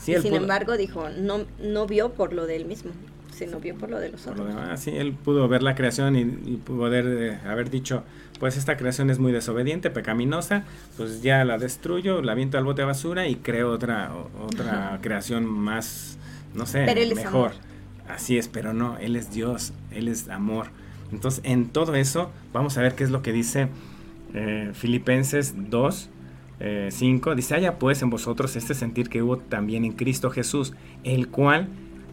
[0.06, 2.92] y sin embargo dijo, no, no vio por lo de Él mismo
[3.34, 4.46] sino vio por lo de los otros.
[4.78, 6.24] sí, él pudo ver la creación y,
[6.58, 8.04] poder eh, haber dicho,
[8.38, 10.62] pues esta creación es muy desobediente, pecaminosa,
[10.96, 15.46] pues ya la destruyo, la viento al bote de basura y creo otra, otra creación
[15.46, 16.16] más
[16.54, 17.52] no sé, mejor.
[18.08, 20.68] Así es, pero no, Él es Dios, Él es amor.
[21.12, 23.68] Entonces, en todo eso, vamos a ver qué es lo que dice
[24.34, 26.10] eh, Filipenses 2,
[26.90, 27.32] 5.
[27.32, 31.28] Eh, dice, haya pues en vosotros este sentir que hubo también en Cristo Jesús, el
[31.28, 31.68] cual,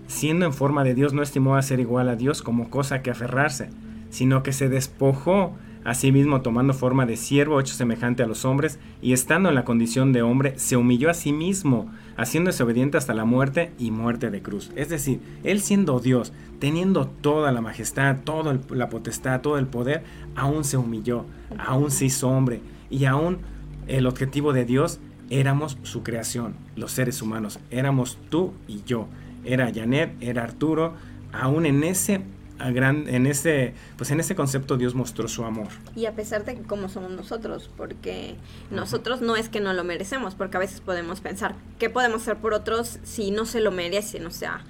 [0.08, 3.12] siendo en forma de Dios, no estimó a ser igual a Dios como cosa que
[3.12, 3.70] aferrarse,
[4.10, 9.14] sino que se despojó Asimismo, tomando forma de siervo hecho semejante a los hombres, y
[9.14, 13.26] estando en la condición de hombre, se humilló a sí mismo, haciéndose obediente hasta la
[13.26, 14.72] muerte y muerte de cruz.
[14.76, 20.04] Es decir, él siendo Dios, teniendo toda la majestad, toda la potestad, todo el poder,
[20.36, 21.26] aún se humilló,
[21.58, 23.40] aún se hizo hombre, y aún
[23.88, 25.00] el objetivo de Dios
[25.32, 29.08] éramos su creación, los seres humanos, éramos tú y yo,
[29.44, 30.94] era Janet, era Arturo,
[31.32, 32.22] aún en ese
[32.70, 35.70] gran, en ese pues en ese concepto Dios mostró su amor.
[35.96, 38.36] Y a pesar de cómo somos nosotros, porque
[38.70, 42.38] nosotros no es que no lo merecemos, porque a veces podemos pensar, ¿qué podemos hacer
[42.38, 44.26] por otros si no se lo merecen?
[44.28, 44.64] O sea,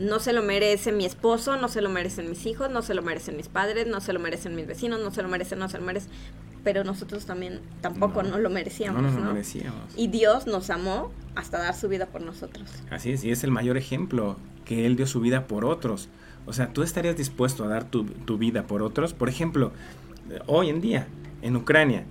[0.00, 3.02] no se lo merece mi esposo, no se lo merecen mis hijos, no se lo
[3.02, 5.78] merecen mis padres, no se lo merecen mis vecinos, no se lo merecen, no se
[5.78, 6.10] lo merecen,
[6.66, 9.00] pero nosotros también tampoco no, lo merecíamos.
[9.00, 9.80] No, lo merecíamos.
[9.96, 12.68] Y Dios nos amó hasta dar su vida por nosotros.
[12.90, 16.08] Así es, y es el mayor ejemplo que Él dio su vida por otros.
[16.46, 18.04] O sea, ¿tú estarías dispuesto a dar tu,
[18.38, 19.14] vida por otros?
[19.14, 19.72] Por ejemplo,
[20.46, 21.08] hoy en día,
[21.42, 22.04] en Ucrania,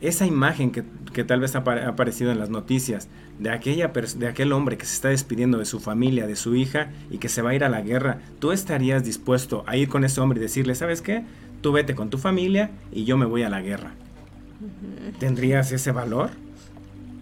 [0.00, 4.78] esa imagen que, tal vez ha, aparecido en las noticias de, aquella de aquel hombre
[4.78, 7.54] que se está despidiendo de su familia, de su hija y que se va a
[7.54, 11.02] ir a la guerra, ¿tú estarías dispuesto a ir con ese hombre y decirle, ¿sabes
[11.02, 11.24] qué?
[11.60, 13.92] Tú vete con tu familia y yo me voy a la guerra.
[15.18, 16.30] ¿Tendrías ese valor?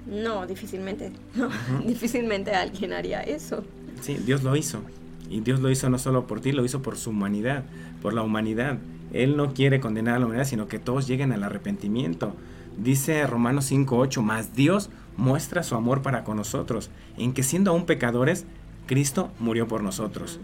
[0.07, 1.13] No, difícilmente.
[1.87, 3.65] Difícilmente alguien haría eso.
[4.01, 4.83] Sí, Dios lo hizo.
[5.31, 7.65] Y Dios lo hizo no solo por ti, lo hizo por su humanidad,
[8.03, 8.79] por la humanidad.
[9.13, 12.35] Él no quiere condenar a la humanidad, sino que todos lleguen al arrepentimiento.
[12.77, 17.87] Dice Romanos 5.8, más Dios muestra su amor para con nosotros, en que siendo aún
[17.87, 18.45] pecadores,
[18.87, 20.41] Cristo murió por nosotros.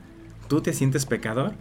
[0.48, 1.54] ¿Tú te sientes pecador?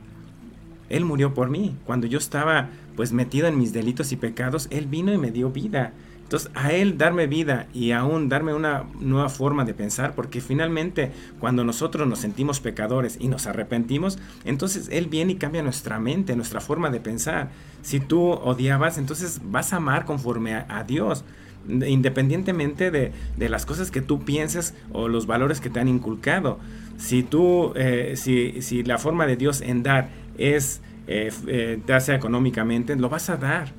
[0.89, 1.75] Él murió por mí.
[1.85, 5.49] Cuando yo estaba pues metido en mis delitos y pecados, Él vino y me dio
[5.49, 5.93] vida.
[6.25, 11.11] Entonces, a Él darme vida y aún darme una nueva forma de pensar, porque finalmente
[11.39, 16.35] cuando nosotros nos sentimos pecadores y nos arrepentimos, entonces Él viene y cambia nuestra mente,
[16.35, 17.51] nuestra forma de pensar.
[17.83, 21.23] Si tú odiabas, entonces vas a amar conforme a, Dios
[21.67, 26.59] independientemente de, las cosas que tú pienses o los valores que te han inculcado.
[26.97, 30.09] Si tú, eh, si, si la forma de Dios en dar
[30.39, 33.71] es eh, eh, sea económicamente, lo vas a dar,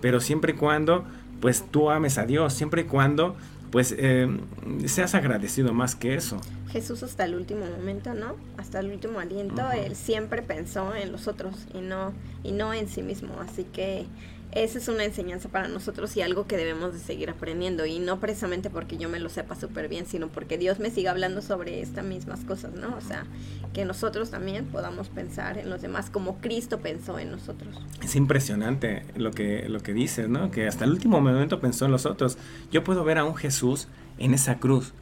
[0.00, 1.04] pero siempre y cuando
[1.40, 3.36] pues tú ames a Dios, siempre y cuando
[3.70, 4.28] pues eh,
[4.86, 6.40] seas agradecido más que eso.
[6.70, 8.34] Jesús hasta el último momento, ¿no?
[8.56, 12.88] Hasta el último aliento, él siempre pensó en los otros y no, y no en
[12.88, 13.34] sí mismo.
[13.40, 14.06] Así que
[14.52, 18.18] esa es una enseñanza para nosotros y algo que debemos de seguir aprendiendo y no
[18.18, 21.82] precisamente porque yo me lo sepa súper bien, sino porque Dios me siga hablando sobre
[21.82, 22.96] estas mismas cosas, ¿no?
[22.96, 23.26] O sea,
[23.74, 27.76] que nosotros también podamos pensar en los demás como Cristo pensó en nosotros.
[28.02, 30.50] Es impresionante lo que, lo que dices, ¿no?
[30.50, 32.38] Que hasta el último momento pensó en los otros.
[32.72, 33.86] Yo puedo ver a un Jesús
[34.18, 34.94] en esa cruz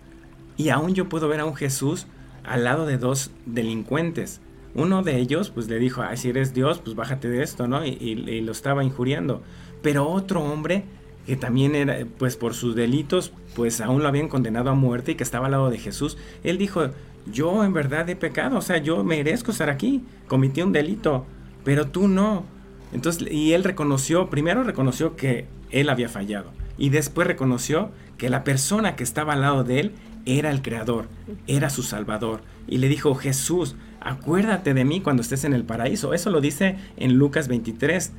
[0.57, 2.07] y aún yo puedo ver a un Jesús
[2.43, 4.41] al lado de dos delincuentes
[4.77, 7.85] uno de ellos, pues le dijo, ay, si eres Dios, pues bájate de esto, ¿no?
[7.85, 9.43] Y, lo estaba injuriando.
[9.83, 10.85] Pero otro hombre,
[11.27, 15.15] que también era, pues por sus delitos, pues aún lo habían condenado a muerte y
[15.15, 16.91] que estaba al lado de Jesús, él dijo,
[17.33, 21.25] yo en verdad he pecado, o sea, yo merezco estar aquí, cometí un delito,
[21.65, 22.45] pero tú no.
[22.93, 28.45] Entonces, y él reconoció, primero reconoció que él había fallado, y después reconoció que la
[28.45, 29.93] persona que estaba al lado de él
[30.27, 31.09] era el Creador,
[31.47, 32.43] era su Salvador.
[32.69, 36.15] Y le dijo, Jesús, acuérdate de mí cuando estés en el paraíso.
[36.15, 38.13] Eso lo dice en Lucas 23,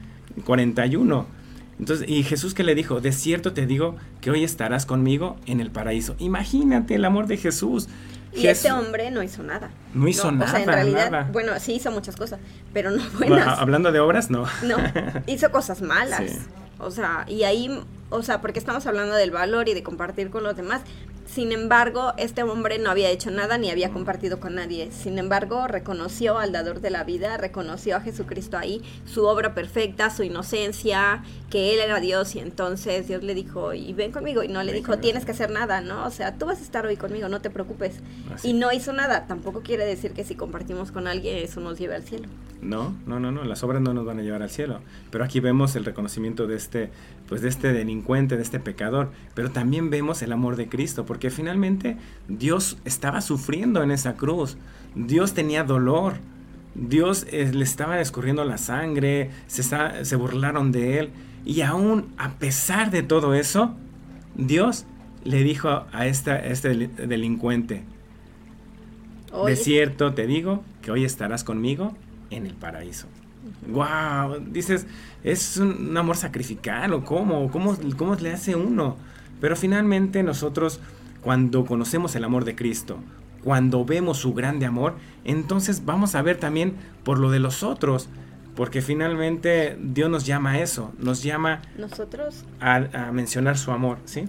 [0.45, 1.26] 41.
[1.80, 5.60] Entonces, y Jesús que le dijo, de cierto te digo que hoy estarás conmigo en
[5.60, 6.15] el paraíso.
[6.19, 7.88] Imagínate el amor de Jesús.
[8.34, 9.69] Y ese hombre no hizo nada.
[9.93, 10.45] No hizo nada.
[10.45, 12.39] O sea, en realidad, bueno, sí hizo muchas cosas,
[12.73, 13.60] pero no buenas.
[13.60, 14.45] hablando de obras, no.
[14.63, 14.78] No,
[15.28, 16.21] hizo cosas malas.
[16.80, 17.70] O sea, y ahí,
[18.10, 20.82] o sea, porque estamos hablando del valor y de compartir con los demás,
[21.28, 24.90] sin embargo, este hombre no había hecho nada ni había compartido con nadie.
[24.94, 30.10] Sin embargo, reconoció al dador de la vida, reconoció a Jesucristo ahí, su obra perfecta,
[30.10, 34.48] su inocencia, que él era Dios y entonces Dios le dijo, y ven conmigo, y
[34.48, 36.06] no le dijo, tienes que hacer nada, ¿no?
[36.06, 38.00] O sea, tú vas a estar hoy conmigo, no te preocupes.
[38.44, 39.28] Y no hizo nada.
[39.28, 42.30] Tampoco quiere decir que si compartimos con alguien eso nos lleve al cielo.
[42.62, 44.80] No, no, no, no, las obras no nos van a llevar al cielo.
[45.12, 46.89] Pero aquí vemos el reconocimiento de este,
[47.30, 51.30] pues de este delincuente, de este pecador, pero también vemos el amor de Cristo, porque
[51.30, 54.58] finalmente Dios estaba sufriendo en esa cruz,
[54.95, 56.15] Dios tenía dolor,
[56.75, 61.10] Dios eh, le estaba escurriendo la sangre, se, se burlaron de él,
[61.45, 63.73] y aún a pesar de todo eso,
[64.36, 64.86] Dios
[65.23, 67.84] le dijo a, esta, este delincuente,
[69.45, 71.95] de cierto te digo que hoy estarás conmigo
[72.30, 73.08] en el paraíso.
[73.68, 74.86] Wow, dices,
[75.24, 77.50] es un, amor sacrificado, ¿cómo?
[77.52, 77.78] ¿cómo?
[77.98, 78.98] ¿Cómo le hace uno?
[79.42, 80.80] Pero finalmente nosotros,
[81.22, 82.98] cuando conocemos el amor de Cristo,
[83.44, 88.10] cuando vemos su grande amor, entonces vamos a ver también por lo de los otros,
[88.56, 94.00] porque finalmente Dios nos llama a eso, nos llama nosotros a, a mencionar su amor,
[94.06, 94.28] ¿sí?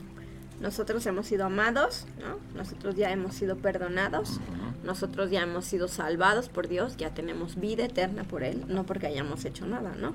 [0.60, 2.38] Nosotros hemos sido amados, ¿no?
[2.56, 4.40] Nosotros ya hemos sido perdonados,
[4.84, 9.06] nosotros ya hemos sido salvados por Dios, ya tenemos vida eterna por Él, no porque
[9.06, 10.12] hayamos hecho nada, ¿no?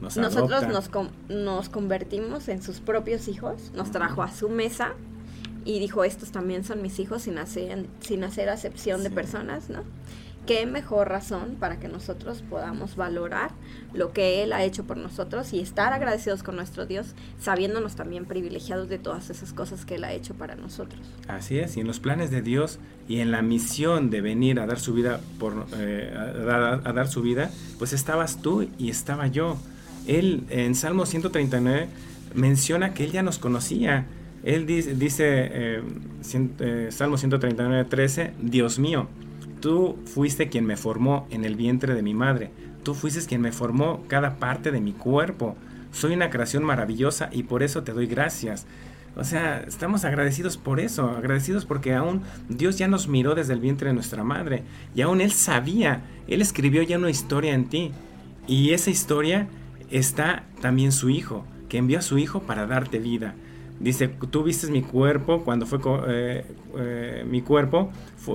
[0.00, 0.90] nosotros nos,
[1.28, 4.94] nos convertimos en sus propios hijos, nos trajo a su mesa
[5.64, 9.84] y dijo, estos también son mis hijos sin hacer, sin hacer acepción de personas, ¿no?
[10.46, 13.50] Qué mejor razón para que nosotros podamos valorar
[13.94, 18.24] lo que Él ha hecho por nosotros y estar agradecidos con nuestro Dios, sabiéndonos también
[18.24, 21.00] privilegiados de todas esas cosas que Él ha hecho para nosotros.
[21.28, 22.78] Así es, y en los planes de Dios
[23.08, 27.22] y en la misión de venir a dar su vida por eh, a, dar su
[27.22, 29.56] vida, pues estabas tú y estaba yo.
[30.06, 31.88] Él en Salmo 139
[32.34, 34.06] menciona que Él ya nos conocía.
[34.42, 35.82] Él dice, dice eh,
[36.58, 39.08] eh, Salmo 139, 13, Dios mío,
[39.62, 42.50] Tú fuiste quien me formó en el vientre de mi madre.
[42.82, 45.56] Tú fuiste quien me formó cada parte de mi cuerpo.
[45.92, 48.66] Soy una creación maravillosa y por eso te doy gracias.
[49.14, 53.60] O sea, estamos agradecidos por eso, agradecidos porque aún Dios ya nos miró desde el
[53.60, 54.64] vientre de nuestra madre
[54.96, 57.92] y aún Él sabía, Él escribió ya una historia en ti.
[58.48, 59.46] Y esa historia
[59.92, 63.36] está también su Hijo, que envió a su Hijo para darte vida.
[63.82, 66.44] Dice, tú viste mi cuerpo cuando fue eh,
[66.78, 67.90] eh, mi cuerpo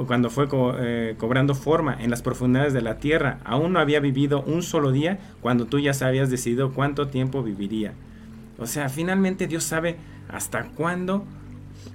[0.06, 3.40] cuando fue eh, cobrando forma en las profundidades de la tierra.
[3.46, 7.94] Aún no había vivido un solo día cuando tú ya habías decidido cuánto tiempo viviría.
[8.60, 9.96] O sea, finalmente Dios sabe
[10.28, 11.24] hasta cuándo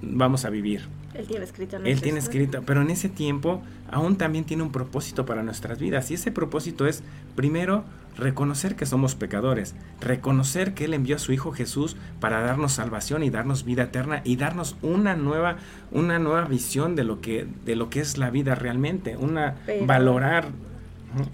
[0.01, 0.87] vamos a vivir.
[1.13, 1.77] Él tiene escrito.
[1.77, 3.61] Él tiene escrito, pero en ese tiempo
[3.91, 6.09] aún también tiene un propósito para nuestras vidas.
[6.09, 7.03] Y ese propósito es,
[7.35, 7.83] primero,
[8.17, 13.23] reconocer que somos pecadores, reconocer que Él envió a su Hijo Jesús para darnos salvación
[13.23, 15.57] y darnos vida eterna y darnos una nueva,
[15.91, 19.55] una nueva visión de lo que, de lo que es la vida realmente, una
[19.85, 20.47] valorar.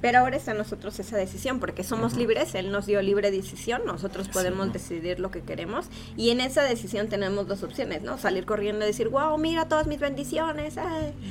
[0.02, 3.82] Pero ahora está en nosotros esa decisión, porque somos libres, Él nos dio libre decisión,
[3.86, 8.18] nosotros podemos decidir lo que queremos, y en esa decisión tenemos dos opciones, ¿no?
[8.18, 10.76] Salir corriendo y decir, wow, mira todas mis bendiciones,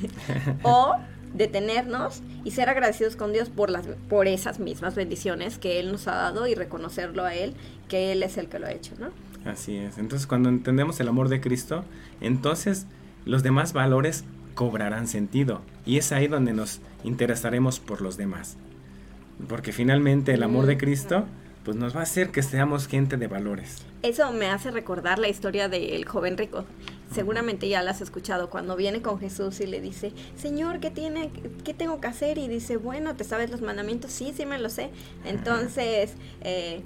[0.62, 0.94] o
[1.34, 6.08] detenernos y ser agradecidos con Dios por las por esas mismas bendiciones que él nos
[6.08, 7.54] ha dado y reconocerlo a él
[7.88, 9.10] que él es el que lo ha hecho, ¿no?
[9.50, 9.98] Así es.
[9.98, 11.84] Entonces, cuando entendemos el amor de Cristo,
[12.20, 12.86] entonces
[13.24, 14.24] los demás valores
[14.54, 18.56] cobrarán sentido y es ahí donde nos interesaremos por los demás.
[19.48, 20.76] Porque finalmente el amor de.
[20.76, 21.26] Cristo
[21.64, 23.84] pues nos va a hacer que seamos gente de valores.
[24.02, 26.64] Eso me hace recordar la historia del joven rico.
[27.12, 31.30] Seguramente ya la has escuchado cuando viene con Jesús y le dice, Señor, ¿qué, tiene,
[31.64, 32.38] ¿qué tengo que hacer?
[32.38, 34.12] Y dice, bueno, ¿te sabes los mandamientos?
[34.12, 34.90] Sí, sí me lo sé.
[35.24, 36.82] Entonces, eh,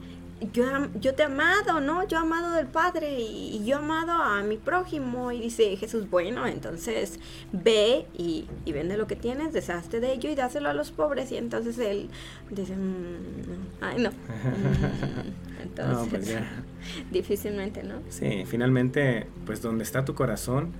[0.52, 0.64] yo,
[1.00, 2.06] yo te he amado, ¿no?
[2.06, 5.32] Yo he amado del Padre y, yo he amado a mi prójimo.
[5.32, 7.18] Y dice Jesús, bueno, entonces
[7.52, 11.30] ve y, vende lo que tienes, deshazte de ello y dáselo a los pobres.
[11.32, 12.08] Y entonces él
[12.50, 14.10] dice, mm, ay, no.
[14.42, 16.36] Mm, entonces, pues
[17.12, 17.94] difícilmente, ¿no?
[18.08, 20.72] Sí, finalmente, pues donde está tu corazón,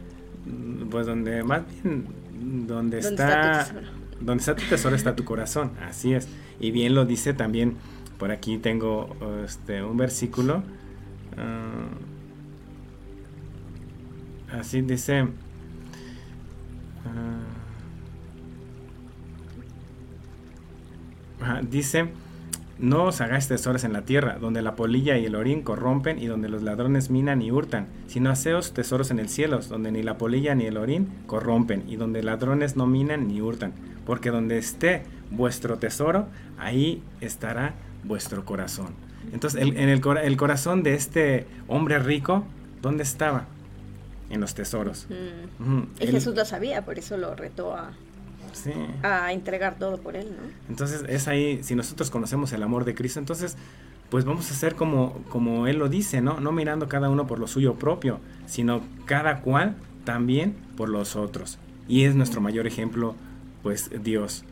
[0.90, 2.06] pues donde más bien,
[2.66, 3.82] donde, está, está
[4.20, 6.28] donde está tu tesoro está tu corazón, así es.
[6.60, 7.76] Y bien lo dice también
[8.22, 10.62] por aquí tengo este, un versículo.
[11.36, 11.88] Ah,
[14.60, 15.26] así dice.
[21.40, 22.10] Ah, dice,
[22.78, 26.26] no os hagáis tesoros en la tierra, donde la polilla y el orín corrompen y
[26.26, 30.16] donde los ladrones minan y hurtan, sino haceos tesoros en el cielo, donde ni la
[30.16, 33.72] polilla ni el orín corrompen y donde ladrones no minan ni hurtan,
[34.06, 35.02] porque donde esté
[35.32, 37.74] vuestro tesoro, ahí estará
[38.04, 38.94] vuestro corazón.
[39.32, 42.44] Entonces, el, en el, el, corazón de este hombre rico,
[42.80, 43.46] ¿dónde estaba?
[44.30, 45.06] En los tesoros.
[45.58, 46.02] Mm.
[46.02, 47.92] Y Jesús lo sabía, por eso lo retó a,
[49.02, 50.50] a entregar todo por él, ¿no?
[50.68, 53.56] Entonces, es ahí, si nosotros conocemos el amor de Cristo, entonces,
[54.10, 56.40] pues vamos a ser como, como Él lo dice, ¿no?
[56.40, 61.58] No mirando cada uno por lo suyo propio, sino cada cual también por los otros.
[61.88, 63.14] Y es nuestro mayor ejemplo,
[63.62, 64.44] pues, Dios.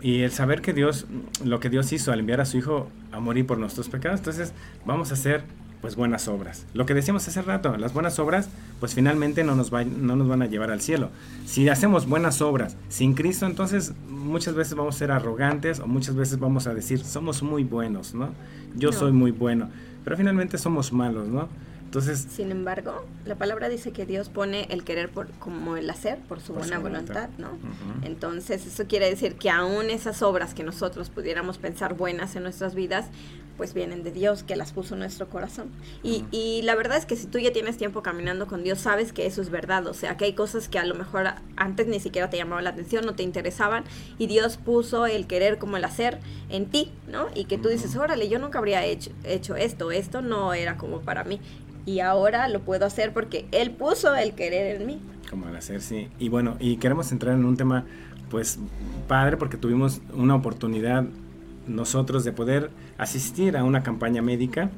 [0.00, 1.06] Y el saber que Dios,
[1.44, 4.52] lo que Dios hizo al enviar a su Hijo a morir por nuestros pecados, entonces
[4.84, 5.42] vamos a hacer
[5.80, 6.66] pues buenas obras.
[6.74, 8.48] Lo que decíamos hace rato, las buenas obras
[8.80, 11.10] pues finalmente no nos, va, no nos van a llevar al cielo.
[11.46, 16.16] Si hacemos buenas obras sin Cristo, entonces muchas veces vamos a ser arrogantes o muchas
[16.16, 18.30] veces vamos a decir somos muy buenos, ¿no?
[18.76, 19.68] Yo soy muy bueno,
[20.04, 21.48] pero finalmente somos malos, ¿no?
[21.88, 26.18] Entonces, sin embargo, la palabra dice que Dios pone el querer por, como el hacer
[26.18, 27.48] por su buena voluntad, ¿no?
[28.02, 32.74] Entonces, eso quiere decir que aún esas obras que nosotros pudiéramos pensar buenas en nuestras
[32.74, 33.06] vidas,
[33.56, 35.70] pues vienen de Dios que las puso en nuestro corazón.
[36.02, 39.14] Y, y, la verdad es que si tú ya tienes tiempo caminando con Dios, sabes
[39.14, 39.86] que eso es verdad.
[39.86, 41.26] O sea, que hay cosas que a lo mejor
[41.56, 43.84] antes ni siquiera te llamaban la atención, no te interesaban,
[44.18, 46.20] y Dios puso el querer como el hacer
[46.50, 47.28] en ti, ¿no?
[47.34, 51.00] Y que tú dices, órale, yo nunca habría hecho, hecho esto, esto no era como
[51.00, 51.40] para mí
[51.88, 55.00] y ahora lo puedo hacer porque Él puso el querer en mí.
[55.30, 56.08] Como al hacer, sí.
[56.18, 57.86] Y bueno, y queremos entrar en un tema,
[58.30, 58.58] pues,
[59.06, 61.06] padre, porque tuvimos una oportunidad
[61.66, 64.68] nosotros de poder asistir a una campaña médica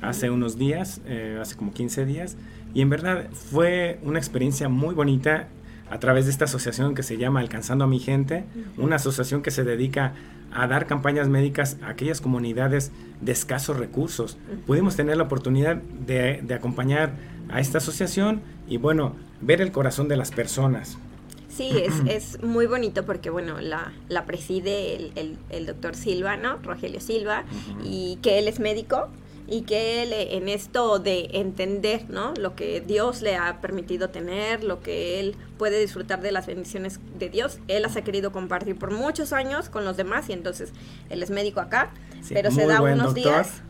[0.00, 2.36] hace unos días, eh, hace como 15 días,
[2.72, 5.48] y en verdad fue una experiencia muy bonita
[5.90, 8.44] a través de esta asociación que se llama Alcanzando a mi gente,
[8.76, 10.12] una asociación que se dedica
[10.52, 14.36] a dar campañas médicas a aquellas comunidades de escasos recursos.
[14.66, 17.12] Pudimos tener la oportunidad de, acompañar
[17.48, 20.98] a esta asociación y bueno, ver el corazón de las personas.
[21.48, 26.56] Sí, es, es muy bonito porque, bueno, la, la preside el, el, doctor Silva, ¿no?
[26.62, 27.44] Rogelio Silva,
[27.84, 29.08] y que él es médico
[29.50, 32.32] y que él en esto de entender, ¿no?
[32.34, 37.00] Lo que Dios le ha permitido tener, lo que él puede disfrutar de las bendiciones
[37.18, 40.72] de Dios, él las ha querido compartir por muchos años con los demás y entonces
[41.10, 41.90] él es médico acá,
[42.28, 43.62] pero se da unos días.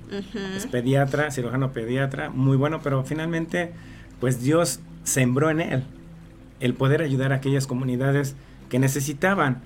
[0.55, 3.73] Es pediatra, cirujano pediatra, muy bueno, pero finalmente,
[4.21, 5.85] pues Dios sembró en él
[6.61, 8.37] el poder ayudar a aquellas comunidades
[8.69, 9.63] que necesitaban,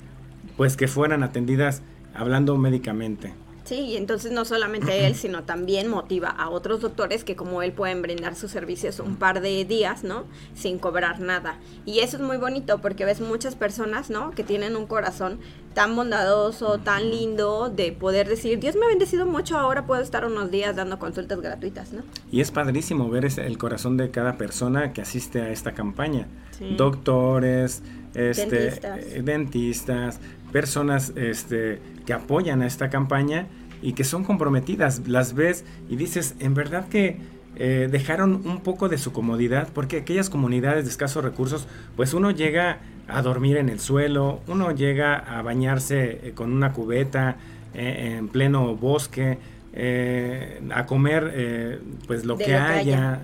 [0.57, 1.83] pues que fueran atendidas
[2.15, 3.35] hablando médicamente.
[3.65, 7.73] Sí, y entonces no solamente él, sino también motiva a otros doctores que como él
[7.73, 10.25] pueden brindar sus servicios un par de días, ¿no?
[10.55, 11.57] Sin cobrar nada.
[11.87, 14.33] Y eso es muy bonito porque ves muchas personas, ¿no?
[14.33, 15.39] Que tienen un corazón
[15.73, 20.27] tan bondadoso, tan lindo, de poder decir, Dios me ha bendecido mucho, ahora puedo estar
[20.27, 22.03] unos días dando consultas gratuitas, ¿no?
[22.31, 26.29] Y es padrísimo ver el corazón de cada persona que asiste a esta campaña.
[26.77, 27.83] Doctores,
[28.15, 29.25] este, dentistas.
[29.25, 30.21] Dentistas,
[30.53, 33.47] personas este, que apoyan a esta campaña
[33.83, 35.07] y que son comprometidas.
[35.07, 37.19] Las ves y dices, en verdad que
[37.57, 42.33] eh, dejaron un poco de su comodidad, porque aquellas comunidades de escasos recursos, pues uno
[42.33, 47.37] llega a dormir en el suelo, uno llega a bañarse eh, con una cubeta
[47.75, 49.39] eh, en pleno bosque,
[50.71, 53.23] a comer pues lo que, haya.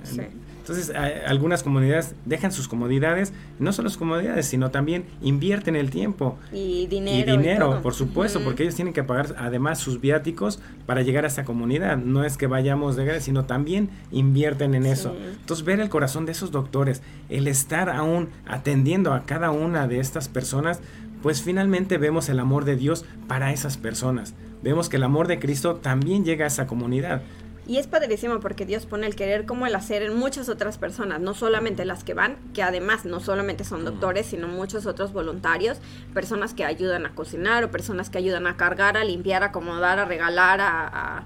[0.71, 0.95] Entonces,
[1.27, 6.39] algunas comunidades dejan sus comodidades, no solo sus comodidades, sino también invierten el tiempo.
[6.53, 7.35] Y dinero.
[7.35, 11.27] Y dinero, por supuesto, porque ellos tienen que pagar además sus viáticos para llegar a
[11.27, 11.97] esa comunidad.
[11.97, 15.13] No es que vayamos de gratis, sino también invierten en eso.
[15.41, 19.99] Entonces, ver el corazón de esos doctores, el estar aún atendiendo a cada una de
[19.99, 20.81] estas personas,
[21.21, 24.35] pues finalmente vemos el amor de Dios para esas personas.
[24.63, 27.23] Vemos que el amor de Cristo también llega a esa comunidad.
[27.71, 31.21] Y es padrísimo porque Dios pone el querer como el hacer en muchas otras personas,
[31.21, 35.79] no solamente las que van, que además no solamente son doctores, sino muchos otros voluntarios,
[36.13, 40.01] personas que ayudan a cocinar o personas que ayudan a cargar, a limpiar, a acomodar,
[40.01, 41.23] a regalar, a,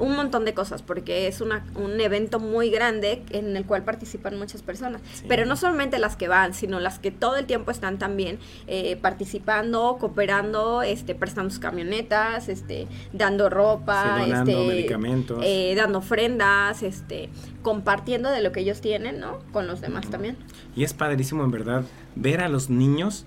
[0.00, 4.38] un montón de cosas, porque es una, un evento muy grande en el cual participan
[4.38, 5.02] muchas personas.
[5.28, 8.96] Pero no solamente las que van, sino las que todo el tiempo están también eh,
[8.96, 15.42] participando, cooperando, este, prestando sus camionetas, este, dando ropa, este, medicamentos.
[15.44, 17.28] Eh, dando ofrendas, este,
[17.62, 19.40] compartiendo de lo que ellos tienen, ¿no?
[19.52, 20.36] Con los demás también.
[20.74, 21.84] Y es padrísimo, en verdad,
[22.16, 23.26] ver a los niños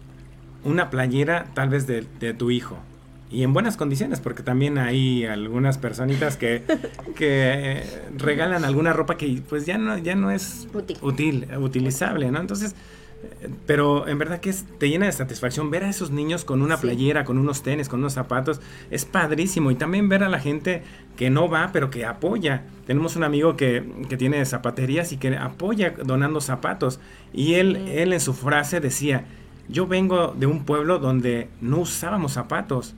[0.63, 2.77] una playera tal vez de, de tu hijo
[3.34, 6.61] y en buenas condiciones, porque también hay algunas personitas que,
[7.15, 7.84] que
[8.15, 10.67] regalan alguna ropa que pues ya no, ya no es
[11.01, 12.39] útil, utilizable, ¿no?
[12.39, 12.75] Entonces,
[13.23, 16.61] eh, pero en verdad que es, te llena de satisfacción ver a esos niños con
[16.61, 18.61] una playera, con unos tenis, con unos zapatos,
[18.91, 19.71] es padrísimo.
[19.71, 20.84] Y también ver a la gente
[21.17, 22.65] que no va, pero que apoya.
[22.86, 26.99] Tenemos un amigo que, que tiene zapaterías y que apoya donando zapatos.
[27.34, 29.25] Y él, él en su frase decía,
[29.69, 32.93] yo vengo de un pueblo donde no usábamos zapatos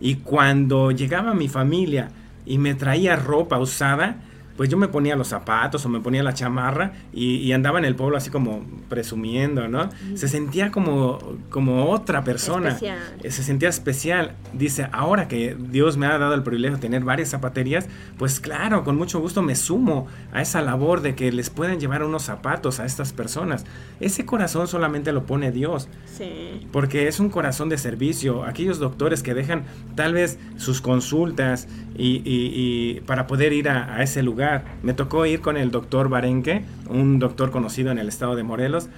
[0.00, 2.10] y cuando llegaba mi familia
[2.46, 4.16] y me traía ropa usada,
[4.60, 7.96] pues yo me ponía los zapatos o me ponía la chamarra y, andaba en el
[7.96, 9.88] pueblo así como presumiendo, ¿no?
[10.16, 12.76] Se sentía como, como otra persona.
[13.22, 14.34] Eh, se sentía especial.
[14.52, 17.88] Dice, ahora que Dios me ha dado el privilegio de tener varias zapaterías,
[18.18, 22.04] pues claro, con mucho gusto me sumo a esa labor de que les pueden llevar
[22.04, 23.64] unos zapatos a estas personas.
[23.98, 25.88] Ese corazón solamente lo pone Dios.
[26.04, 26.66] Sí.
[26.70, 28.44] Porque es un corazón de servicio.
[28.44, 34.49] Aquellos doctores que dejan tal vez sus consultas y, para poder ir a ese lugar
[34.82, 38.88] me tocó ir con el doctor Barenque, un doctor conocido en el estado de Morelos,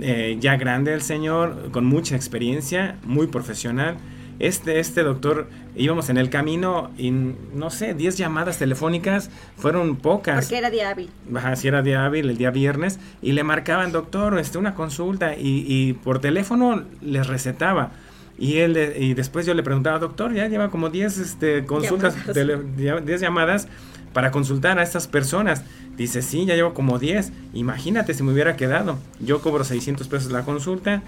[0.00, 3.96] eh, ya grande el señor, con mucha experiencia, muy profesional.
[4.38, 10.44] Este, este doctor, íbamos en el camino y no sé, 10 llamadas telefónicas, fueron pocas.
[10.44, 11.10] Porque era día hábil.
[11.34, 15.34] Ajá, sí era día hábil, el día viernes, y le marcaban, doctor, este, una consulta,
[15.36, 17.90] y, por teléfono les recetaba.
[18.38, 23.20] Y él y después yo le preguntaba, doctor, ya lleva como 10 este, consultas, 10
[23.20, 23.66] llamadas
[24.12, 25.62] para consultar a estas personas.
[25.96, 27.32] Dice, sí, ya llevo como 10.
[27.54, 28.98] Imagínate si me hubiera quedado.
[29.20, 31.02] Yo cobro 600 pesos la consulta,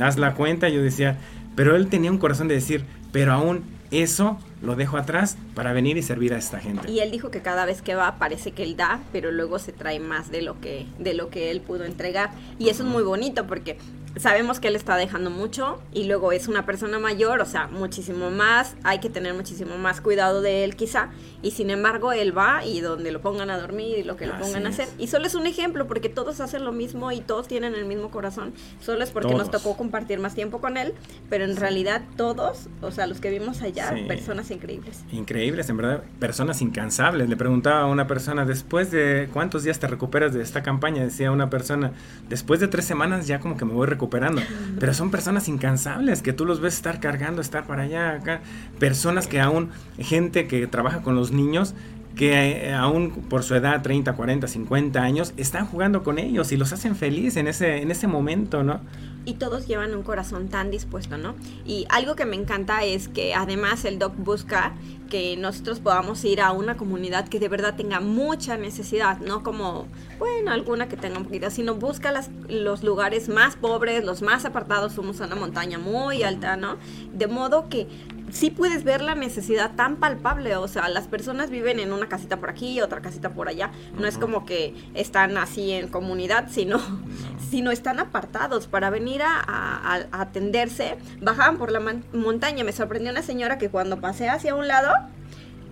[0.00, 0.68] haz la cuenta.
[0.68, 1.18] Yo decía,
[1.56, 5.96] pero él tenía un corazón de decir, pero aún eso lo dejo atrás para venir
[5.96, 6.90] y servir a esta gente.
[6.90, 9.72] Y él dijo que cada vez que va parece que él da, pero luego se
[9.72, 12.30] trae más de lo que de lo que él pudo entregar.
[12.58, 13.78] Y eso es muy bonito porque
[14.16, 18.30] sabemos que él está dejando mucho y luego es una persona mayor, o sea, muchísimo
[18.30, 21.10] más, hay que tener muchísimo más cuidado de él quizá,
[21.42, 24.36] y sin embargo él va y donde lo pongan a dormir y lo que lo
[24.38, 24.88] pongan a hacer.
[24.98, 28.10] Y solo es un ejemplo porque todos hacen lo mismo y todos tienen el mismo
[28.10, 30.94] corazón, solo es porque nos tocó compartir más tiempo con él,
[31.28, 35.04] pero en realidad todos, o sea, los que vimos allá, personas increíbles.
[35.12, 37.28] Increíbles, en verdad, personas incansables.
[37.28, 41.30] Le preguntaba a una persona, después de cuántos días te recuperas de esta campaña, decía
[41.32, 41.92] una persona,
[42.28, 44.42] después de tres semanas ya como que me voy recuperando.
[44.78, 48.40] Pero son personas incansables que tú los ves estar cargando, estar para allá, acá.
[48.78, 51.74] Personas que aún, gente que trabaja con los niños,
[52.16, 56.56] que eh, aún por su edad, 30, 40, 50 años, están jugando con ellos y
[56.56, 58.80] los hacen feliz en ese, en ese momento, ¿no?
[59.24, 61.34] Y todos llevan un corazón tan dispuesto, ¿no?
[61.64, 64.74] Y algo que me encanta es que además el doc busca
[65.10, 69.88] que nosotros podamos ir a una comunidad que de verdad tenga mucha necesidad, no como,
[70.18, 74.44] bueno, alguna que tenga un poquito, sino busca las, los lugares más pobres, los más
[74.44, 76.78] apartados, somos una montaña muy alta, ¿no?
[77.12, 77.88] De modo que
[78.30, 82.38] sí puedes ver la necesidad tan palpable, o sea, las personas viven en una casita
[82.38, 86.80] por aquí, otra casita por allá, no es como que están así en comunidad, sino,
[87.50, 88.66] sino están apartados.
[88.66, 91.80] Para venir a, atenderse, bajaban por la
[92.12, 94.92] montaña, me sorprendió una señora que cuando pasé hacia un lado,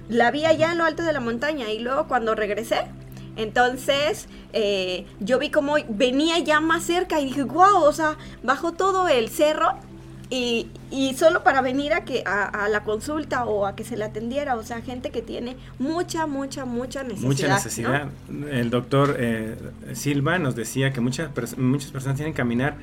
[0.09, 2.87] la vi allá en lo alto de la montaña y luego cuando regresé,
[3.37, 8.73] entonces, eh, yo vi como venía ya más cerca y dije, wow, o sea, bajó
[8.73, 9.79] todo el cerro
[10.31, 14.05] y, y, solo para venir a que a, la consulta o a que se le
[14.05, 17.29] atendiera, o sea, gente que tiene mucha, mucha, mucha necesidad.
[17.29, 18.09] Mucha necesidad.
[18.51, 19.57] El doctor eh,
[19.95, 22.77] Silva nos decía que muchas, muchas personas tienen que caminar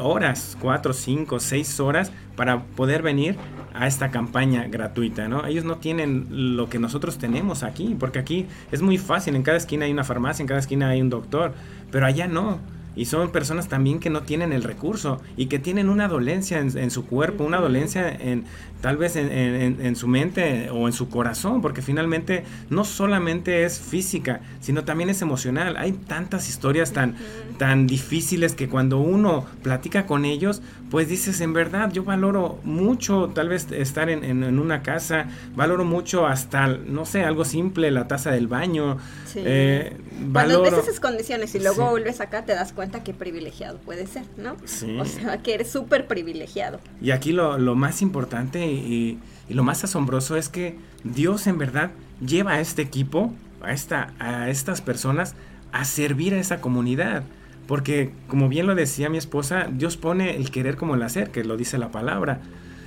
[0.00, 3.36] horas, cuatro, cinco, seis horas para poder venir
[3.74, 5.46] a esta campaña gratuita, ¿no?
[5.46, 9.56] Ellos no tienen lo que nosotros tenemos aquí, porque aquí es muy fácil, en cada
[9.56, 11.54] esquina hay una farmacia, en cada esquina hay un doctor,
[11.90, 12.58] pero allá no
[12.94, 16.90] y son personas también que no tienen el recurso y que tienen una dolencia en,
[16.90, 18.44] su cuerpo, una dolencia en
[18.82, 24.40] tal vez en, su mente o en su corazón, porque finalmente no solamente es física,
[24.60, 25.76] sino también es emocional.
[25.76, 27.14] Hay tantas historias tan,
[27.58, 33.30] tan difíciles que cuando uno platica con ellos, pues dices, en verdad, yo valoro mucho
[33.32, 38.32] tal vez estar en, una casa, valoro mucho hasta, no sé, algo simple, la taza
[38.32, 38.98] del baño.
[39.36, 39.96] Eh,
[40.32, 44.08] cuando ves esas condiciones y luego vuelves acá, te das cuenta cuenta qué privilegiado puede
[44.08, 44.56] ser, ¿no?
[44.64, 44.98] Sí.
[44.98, 46.80] O sea, que eres súper privilegiado.
[47.00, 51.92] Y aquí lo, más importante y, lo más asombroso es que Dios en verdad
[52.26, 55.36] lleva a este equipo, a, esta, a estas personas,
[55.70, 57.22] a servir a esa comunidad.
[57.68, 61.44] Porque, como bien lo decía mi esposa, Dios pone el querer como el hacer, que
[61.44, 62.40] lo dice la palabra.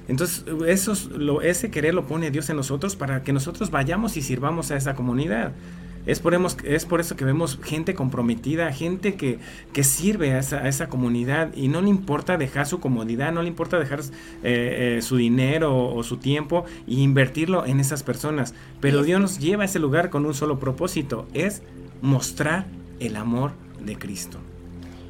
[0.09, 0.43] Entonces,
[1.09, 4.75] lo, ese querer lo pone Dios en nosotros para que nosotros vayamos y sirvamos a
[4.75, 5.53] esa comunidad.
[6.05, 9.39] Es por, es por eso que vemos gente comprometida, gente que,
[9.73, 13.41] que sirve a esa, a esa, comunidad y no le importa dejar su comodidad, no
[13.41, 18.53] le importa dejar eh, eh, su dinero o, su tiempo e invertirlo en esas personas.
[18.81, 21.63] Pero Dios nos lleva a ese lugar con un solo propósito, es
[22.01, 22.67] mostrar
[22.99, 23.51] el amor
[23.83, 24.39] de Cristo.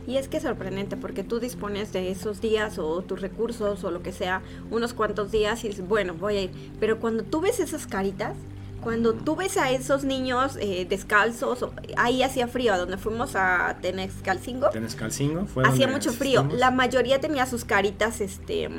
[0.07, 3.91] Y es que es sorprendente porque tú dispones de esos días o tus recursos o
[3.91, 6.51] lo que sea, unos cuantos días y dices, bueno, voy a ir.
[6.79, 8.37] Pero cuando tú ves esas caritas,
[8.85, 11.65] cuando tú ves a esos niños eh, descalzos,
[11.97, 14.69] ahí hacía frío, a donde fuimos a Tenexcalcingo.
[14.69, 16.47] Tenexcalcingo fue Hacía mucho frío.
[16.51, 18.69] La mayoría tenía sus caritas, este...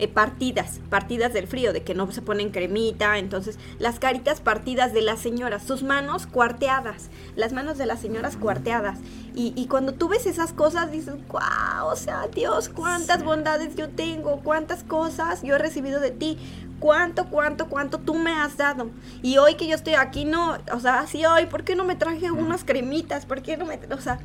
[0.00, 4.92] Eh, partidas, partidas del frío, de que no se ponen cremita, entonces las caritas partidas
[4.92, 8.98] de las señoras, sus manos cuarteadas, las manos de las señoras cuarteadas.
[9.36, 13.88] Y, y cuando tú ves esas cosas dices, wow, o sea, Dios, cuántas bondades yo
[13.88, 16.38] tengo, cuántas cosas yo he recibido de ti
[16.78, 18.90] cuánto, cuánto, cuánto tú me has dado.
[19.22, 21.96] Y hoy que yo estoy aquí, no, o sea, así hoy, ¿por qué no me
[21.96, 23.26] traje unas cremitas?
[23.26, 24.18] ¿Por qué no me, o sea,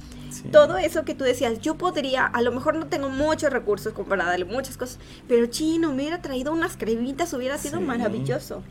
[0.52, 4.26] todo eso que tú decías, yo podría, a lo mejor no tengo muchos recursos para
[4.26, 8.64] darle muchas cosas, pero chino, me hubiera traído unas cremitas, hubiera sido maravilloso.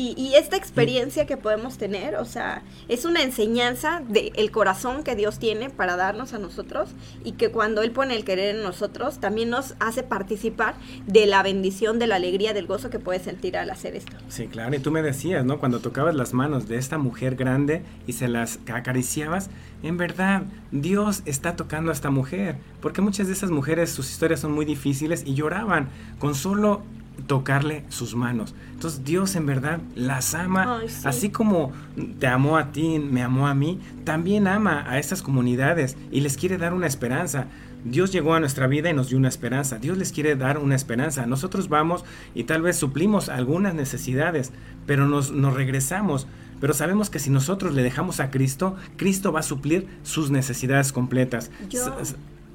[0.00, 5.40] Y, esta experiencia que podemos tener, o sea, es una enseñanza del corazón que Dios
[5.40, 6.90] tiene para darnos a nosotros
[7.24, 10.76] y que cuando Él pone el querer en nosotros, también nos hace participar
[11.08, 14.16] de la bendición, de la alegría, del gozo que puedes sentir al hacer esto.
[14.28, 15.58] Sí, claro, y tú me decías, ¿no?
[15.58, 19.50] Cuando tocabas las manos de esta mujer grande y se las acariciabas,
[19.82, 24.38] en verdad, Dios está tocando a esta mujer, porque muchas de esas mujeres, sus historias
[24.38, 25.88] son muy difíciles y lloraban
[26.20, 26.82] con solo
[27.26, 28.54] tocarle sus manos.
[28.72, 31.72] Entonces Dios en verdad las ama, así como
[32.18, 36.36] te amó a ti, me amó a mí, también ama a estas comunidades y les
[36.36, 37.46] quiere dar una esperanza.
[37.84, 39.78] Dios llegó a nuestra vida y nos dio una esperanza.
[39.78, 41.26] Dios les quiere dar una esperanza.
[41.26, 42.04] Nosotros vamos
[42.34, 44.52] y tal vez suplimos algunas necesidades,
[44.86, 46.26] pero nos, nos regresamos.
[46.60, 50.92] Pero sabemos que si nosotros le dejamos a Cristo, Cristo va a suplir sus necesidades
[50.92, 51.52] completas.
[51.68, 51.96] Yo,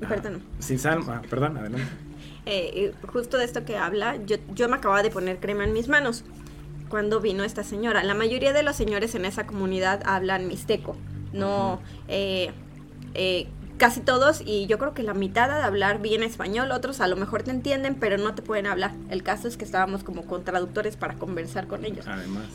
[0.01, 0.41] perdón.
[0.59, 1.88] Sí, Salma, perdón, adelante.
[2.45, 5.87] Eh, justo de esto que habla, yo, yo me acababa de poner crema en mis
[5.87, 6.25] manos
[6.89, 8.03] cuando vino esta señora.
[8.03, 10.95] La mayoría de los señores en esa comunidad hablan mixteco,
[11.31, 12.51] no eh,
[13.13, 13.47] eh,
[13.84, 17.17] casi todos y yo creo que la mitad de hablar bien español, otros a lo
[17.17, 18.93] mejor te entienden, pero no te pueden hablar.
[19.09, 22.05] El caso es que estábamos como con traductores para conversar con ellos.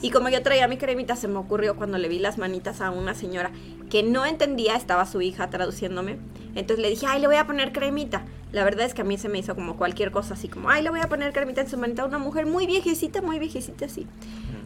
[0.00, 2.90] Y como yo traía mi cremita, se me ocurrió cuando le vi las manitas a
[2.90, 3.50] una señora
[3.90, 6.16] que no entendía, estaba su hija traduciéndome.
[6.54, 8.22] Entonces le dije, ay, le voy a poner cremita.
[8.50, 10.82] La verdad es que a mí se me hizo como cualquier cosa así, como, ay,
[10.82, 13.84] le voy a poner cremita en su manita a una mujer muy viejecita, muy viejecita
[13.84, 14.06] así.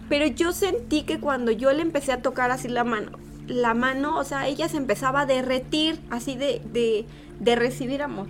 [0.09, 4.19] Pero yo sentí que cuando yo le empecé a tocar así la mano, la mano,
[4.19, 7.07] o sea, ella se empezaba a derretir así de, de,
[7.41, 8.29] de recibir amor.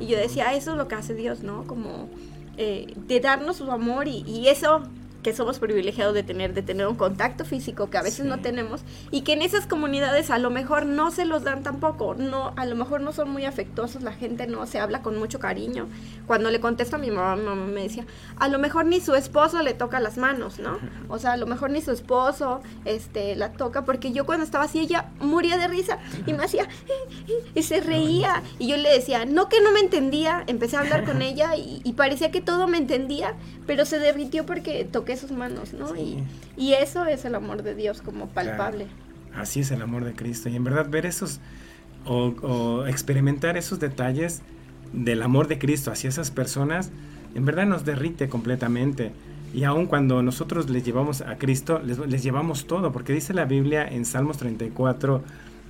[0.00, 1.64] Y yo decía, eso es lo que hace Dios, ¿no?
[1.64, 2.08] Como
[2.58, 4.82] eh, de darnos su amor y, y, eso
[5.22, 8.82] que somos privilegiados de tener, de tener un contacto físico que a veces no tenemos
[9.10, 12.66] y que en esas comunidades a lo mejor no se los dan tampoco, no, a
[12.66, 15.88] lo mejor no son muy afectuosos, la gente no se habla con mucho cariño.
[16.26, 18.04] Cuando le contesto a mi mamá, mi mamá me decía,
[18.38, 20.78] a lo mejor ni su esposo le toca las manos, ¿no?
[21.08, 24.64] O sea, a lo mejor ni su esposo este, la toca, porque yo cuando estaba
[24.64, 26.68] así, ella moría de risa y me hacía,
[27.54, 31.04] y se reía, y yo le decía, no que no me entendía, empecé a hablar
[31.04, 33.34] con ella y, y parecía que todo me entendía,
[33.66, 35.96] pero se derritió porque toqué sus manos, ¿no?
[35.96, 36.22] Y,
[36.56, 38.86] y, eso es el amor de Dios como palpable.
[39.34, 40.48] Así es el amor de Cristo.
[40.48, 41.40] Y en verdad ver esos
[42.04, 44.42] o, experimentar esos detalles
[44.92, 46.90] del amor de Cristo hacia esas personas
[47.34, 49.12] en verdad nos derrite completamente.
[49.54, 53.86] Y aun cuando nosotros les llevamos a Cristo, les, llevamos todo, porque dice la Biblia
[53.86, 55.22] en Salmos 34,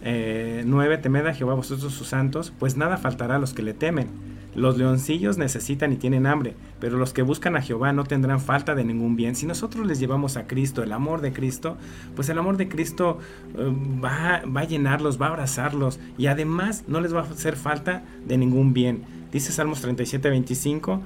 [0.04, 4.08] 9, temed a Jehová vosotros sus santos, pues nada faltará a los que le temen.
[4.54, 8.74] Los leoncillos necesitan y tienen hambre, pero los que buscan a Jehová no tendrán falta
[8.74, 9.34] de ningún bien.
[9.34, 11.78] Si nosotros les llevamos a Cristo, el amor de Cristo,
[12.14, 13.18] pues el amor de Cristo
[13.56, 13.72] eh,
[14.04, 18.02] va, va a llenarlos, va a abrazarlos y además no les va a hacer falta
[18.26, 19.04] de ningún bien.
[19.32, 21.00] Dice Salmos 37, 25,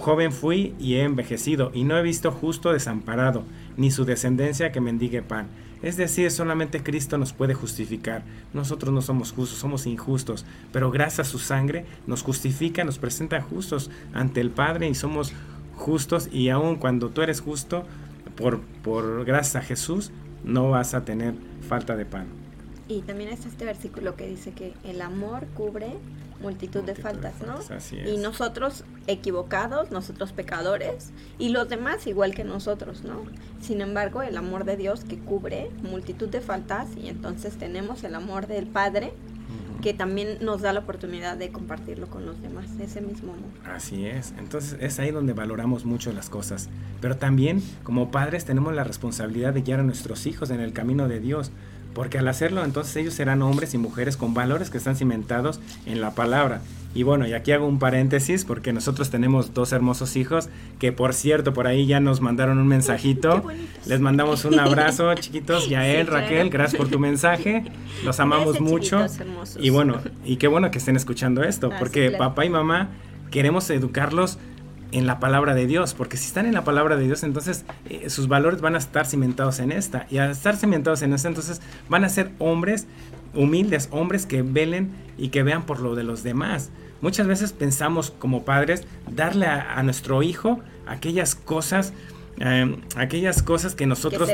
[0.00, 3.44] joven fui y he envejecido, y no he visto justo desamparado,
[3.76, 5.46] ni su descendencia que mendigue pan.
[5.82, 8.22] Es decir, solamente Cristo nos puede justificar.
[8.52, 13.40] Nosotros no somos justos, somos injustos, pero gracias a su sangre nos justifica, nos presenta
[13.40, 15.32] justos ante el Padre y somos
[15.76, 17.84] justos y aun cuando tú eres justo,
[18.36, 20.10] por, por gracias a Jesús,
[20.44, 21.34] no vas a tener
[21.68, 22.26] falta de pan.
[22.88, 25.88] Y también está este versículo que dice que el amor cubre
[26.40, 27.58] multitud, de faltas, ¿no?
[28.06, 33.24] Y nosotros equivocados, nosotros pecadores, y los demás igual que nosotros, ¿no?
[33.60, 38.14] Sin embargo, el amor de Dios que cubre multitud de faltas, y entonces tenemos el
[38.14, 39.12] amor del Padre
[39.82, 43.50] que también nos da la oportunidad de compartirlo con los demás, ese mismo amor.
[43.64, 46.68] Así es, entonces es ahí donde valoramos mucho las cosas,
[47.00, 51.08] pero también como padres tenemos la responsabilidad de guiar a nuestros hijos en el camino
[51.08, 51.52] de Dios,
[51.98, 56.00] porque al hacerlo entonces ellos serán hombres y mujeres con valores que están cimentados en
[56.00, 56.60] la palabra.
[56.94, 61.12] Y bueno, y aquí hago un paréntesis porque nosotros tenemos dos hermosos hijos que por
[61.12, 63.42] cierto por ahí ya nos mandaron un mensajito.
[63.84, 67.64] Les mandamos un abrazo chiquitos, Yael, Raquel, gracias por tu mensaje.
[68.04, 69.04] Los amamos mucho.
[69.58, 72.90] Y bueno, y qué bueno que estén escuchando esto, porque papá y mamá
[73.32, 74.38] queremos educarlos
[74.92, 78.08] en la palabra de Dios, porque si están en la palabra de Dios, entonces eh,
[78.10, 81.60] sus valores van a estar cimentados en esta, y al estar cimentados en esta, entonces
[81.88, 82.86] van a ser hombres
[83.34, 86.70] humildes, hombres que velen y que vean por lo de los demás.
[87.00, 91.92] Muchas veces pensamos como padres darle a, nuestro hijo aquellas cosas,
[92.40, 94.28] eh, aquellas cosas que nosotros...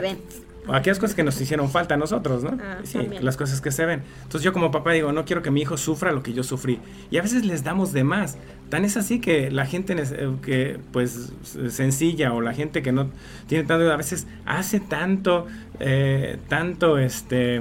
[0.68, 2.58] aquellas cosas que nos hicieron falta a nosotros, ¿no?
[2.60, 4.02] Ah, sí, las cosas que se ven.
[4.22, 6.80] Entonces yo como papá digo, no quiero que mi hijo sufra lo que yo sufrí.
[7.10, 8.38] Y a veces les damos de más.
[8.70, 11.32] Tan es así que la gente eh, que pues
[11.68, 13.10] sencilla o la gente que no
[13.46, 15.46] tiene tanto a veces hace tanto
[15.80, 17.60] eh, tanto este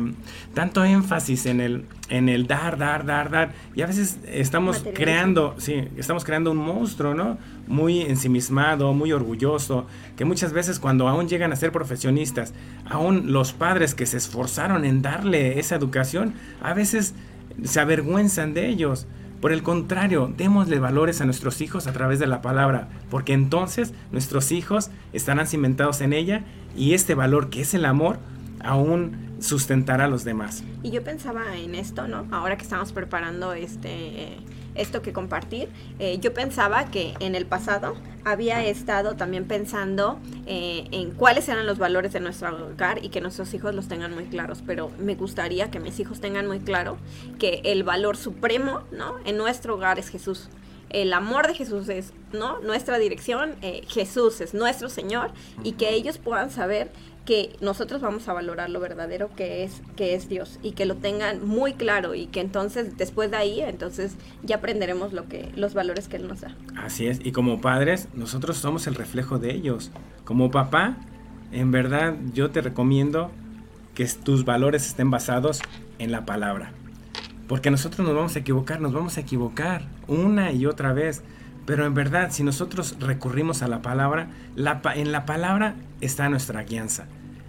[0.53, 5.55] tanto énfasis en el en el dar dar dar dar y a veces estamos creando
[5.57, 7.37] sí estamos creando un monstruo no
[7.67, 12.53] muy ensimismado muy orgulloso que muchas veces cuando aún llegan a ser profesionistas
[12.89, 17.13] aún los padres que se esforzaron en darle esa educación a veces
[17.63, 19.07] se avergüenzan de ellos
[19.43, 23.93] por el contrario, démosle valores a nuestros hijos a través de la palabra, porque entonces
[24.13, 26.45] nuestros hijos estarán cimentados en ella
[26.77, 28.19] y este valor que es el amor
[28.61, 30.63] aún sustentará a los demás.
[30.81, 32.25] Y yo pensaba en esto, ¿no?
[32.31, 34.37] Ahora que estamos preparando este
[34.75, 35.69] esto que compartir,
[35.99, 37.95] eh, yo pensaba que en el pasado
[38.25, 43.21] había estado también pensando eh, en cuáles eran los valores de nuestro hogar y que
[43.21, 46.97] nuestros hijos los tengan muy claros, pero me gustaría que mis hijos tengan muy claro
[47.39, 49.15] que el valor supremo, ¿no?
[49.25, 50.49] En nuestro hogar es Jesús
[50.93, 52.59] el amor de Jesús es ¿no?
[52.59, 55.31] nuestra dirección, eh, Jesús es nuestro Señor
[55.63, 56.91] y que ellos puedan saber
[57.25, 60.95] que nosotros vamos a valorar lo verdadero que es que es Dios y que lo
[60.95, 65.73] tengan muy claro y que entonces después de ahí entonces ya aprenderemos lo que los
[65.73, 66.55] valores que él nos da.
[66.75, 69.91] Así es, y como padres nosotros somos el reflejo de ellos.
[70.25, 70.97] Como papá,
[71.51, 73.31] en verdad yo te recomiendo
[73.95, 75.61] que tus valores estén basados
[75.99, 76.71] en la palabra.
[77.47, 81.21] Porque nosotros nos vamos a equivocar, nos vamos a equivocar una y otra vez.
[81.65, 87.05] Pero en verdad, si nosotros recurrimos a la palabra, en la palabra está nuestra guianza.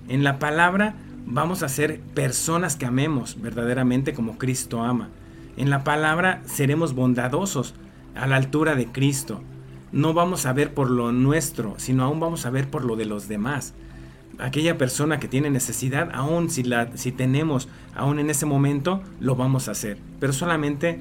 [0.09, 0.95] En la palabra
[1.27, 5.09] vamos a ser personas que amemos verdaderamente como Cristo ama.
[5.57, 7.75] En la palabra seremos bondadosos
[8.15, 9.43] a la altura de Cristo.
[9.93, 13.05] No vamos a ver por lo nuestro, sino aún vamos a ver por lo de
[13.05, 13.75] los demás.
[14.39, 19.37] Aquella persona que tiene necesidad, aún si, la, si tenemos, aún en ese momento, lo
[19.37, 19.99] vamos a hacer.
[20.19, 21.01] Pero solamente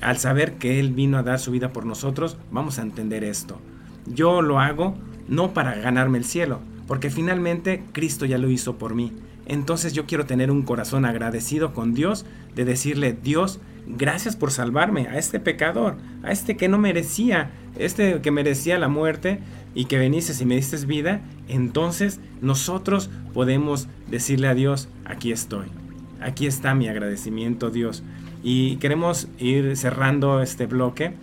[0.00, 3.60] al saber que Él vino a dar su vida por nosotros, vamos a entender esto.
[4.06, 4.94] Yo lo hago
[5.28, 9.12] no para ganarme el cielo, porque finalmente Cristo ya lo hizo por mí.
[9.46, 12.24] Entonces yo quiero tener un corazón agradecido con Dios,
[12.54, 18.20] de decirle, Dios, gracias por salvarme a este pecador, a este que no merecía, este
[18.20, 19.40] que merecía la muerte
[19.74, 21.20] y que veniste y me diste vida.
[21.48, 25.66] Entonces nosotros podemos decirle a Dios, aquí estoy,
[26.20, 28.02] aquí está mi agradecimiento Dios.
[28.44, 31.14] Y queremos ir cerrando este bloque.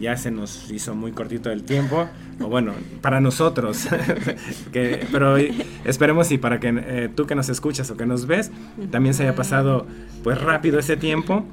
[0.00, 2.08] Ya se nos hizo muy cortito el tiempo,
[2.40, 2.72] o bueno,
[3.02, 3.88] para nosotros,
[5.12, 5.36] pero
[5.84, 8.52] esperemos y para que eh, tú que nos escuchas o que nos ves,
[8.92, 9.86] también se haya pasado
[10.22, 11.44] pues rápido ese tiempo.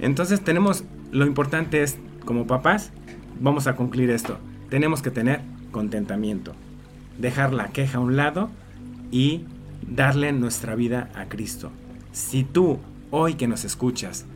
[0.00, 2.90] Entonces tenemos, lo importante es, como papás,
[3.40, 4.38] vamos a concluir esto.
[4.68, 6.54] tenemos que tener contentamiento,
[7.18, 8.50] dejar la queja a un lado
[9.12, 9.42] y
[9.88, 11.70] darle nuestra vida a Cristo.
[12.12, 12.78] Si tú,
[13.10, 14.26] hoy que nos escuchas,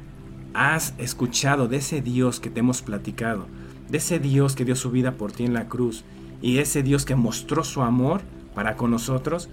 [0.54, 3.46] has escuchado de ese Dios que te hemos platicado,
[3.88, 6.04] de ese Dios que dio su vida por ti en la cruz
[6.42, 8.22] y ese Dios que mostró su amor
[8.54, 9.48] para con nosotros,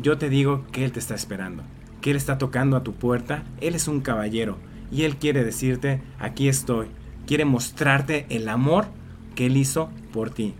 [0.00, 1.62] yo te digo que Él te está esperando,
[2.00, 4.58] que Él está tocando a tu puerta, Él es un caballero
[4.90, 6.88] y Él quiere decirte, aquí estoy,
[7.26, 8.86] quiere mostrarte el amor
[9.34, 10.54] que Él hizo por ti,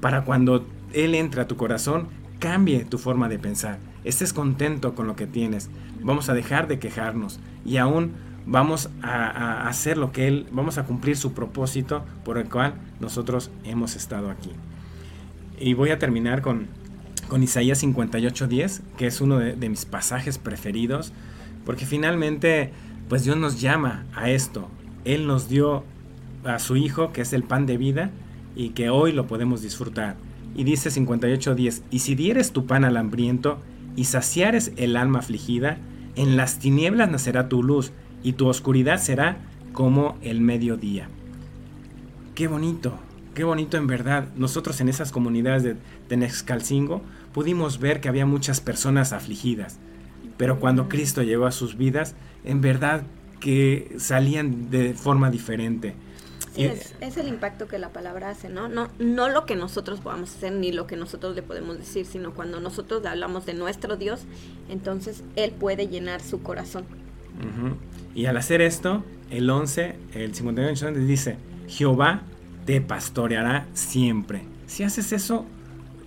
[0.00, 2.08] para cuando Él entre a tu corazón,
[2.38, 5.70] cambie tu forma de pensar, estés contento con lo que tienes,
[6.02, 8.12] vamos a dejar de quejarnos y aún
[8.50, 13.50] vamos a, hacer lo que Él, vamos a cumplir su propósito por el cual nosotros
[13.64, 14.50] hemos estado aquí.
[15.58, 16.66] Y voy a terminar con,
[17.28, 21.12] con Isaías 58.10, que es uno de, mis pasajes preferidos,
[21.64, 22.72] porque finalmente,
[23.08, 24.68] pues Dios nos llama a esto.
[25.04, 25.84] Él nos dio
[26.44, 28.10] a su Hijo, que es el pan de vida,
[28.56, 30.16] y que hoy lo podemos disfrutar.
[30.56, 33.60] Y dice 58.10, y si dieres tu pan al hambriento,
[33.94, 35.78] y saciares el alma afligida,
[36.16, 37.92] en las tinieblas nacerá tu luz,
[38.22, 39.38] y tu oscuridad será
[39.72, 41.08] como el mediodía.
[42.34, 42.94] Qué bonito,
[43.34, 44.28] qué bonito en verdad.
[44.36, 45.76] Nosotros en esas comunidades de
[46.08, 47.02] Tenexcalcingo
[47.32, 49.78] pudimos ver que había muchas personas afligidas,
[50.36, 52.14] pero cuando Cristo llegó a sus vidas,
[52.44, 53.02] en verdad
[53.40, 55.94] que salían de forma diferente.
[56.56, 58.68] es, es, el impacto que la palabra hace, ¿no?
[58.68, 58.88] ¿no?
[58.98, 62.60] No lo que nosotros podamos hacer ni lo que nosotros le podemos decir, sino cuando
[62.60, 64.22] nosotros hablamos de nuestro Dios,
[64.68, 66.84] entonces Él puede llenar su corazón.
[68.14, 71.36] Y al hacer esto, el 11, el 58 dice,
[71.68, 72.22] Jehová
[72.66, 74.42] te pastoreará siempre.
[74.66, 75.46] Si haces eso,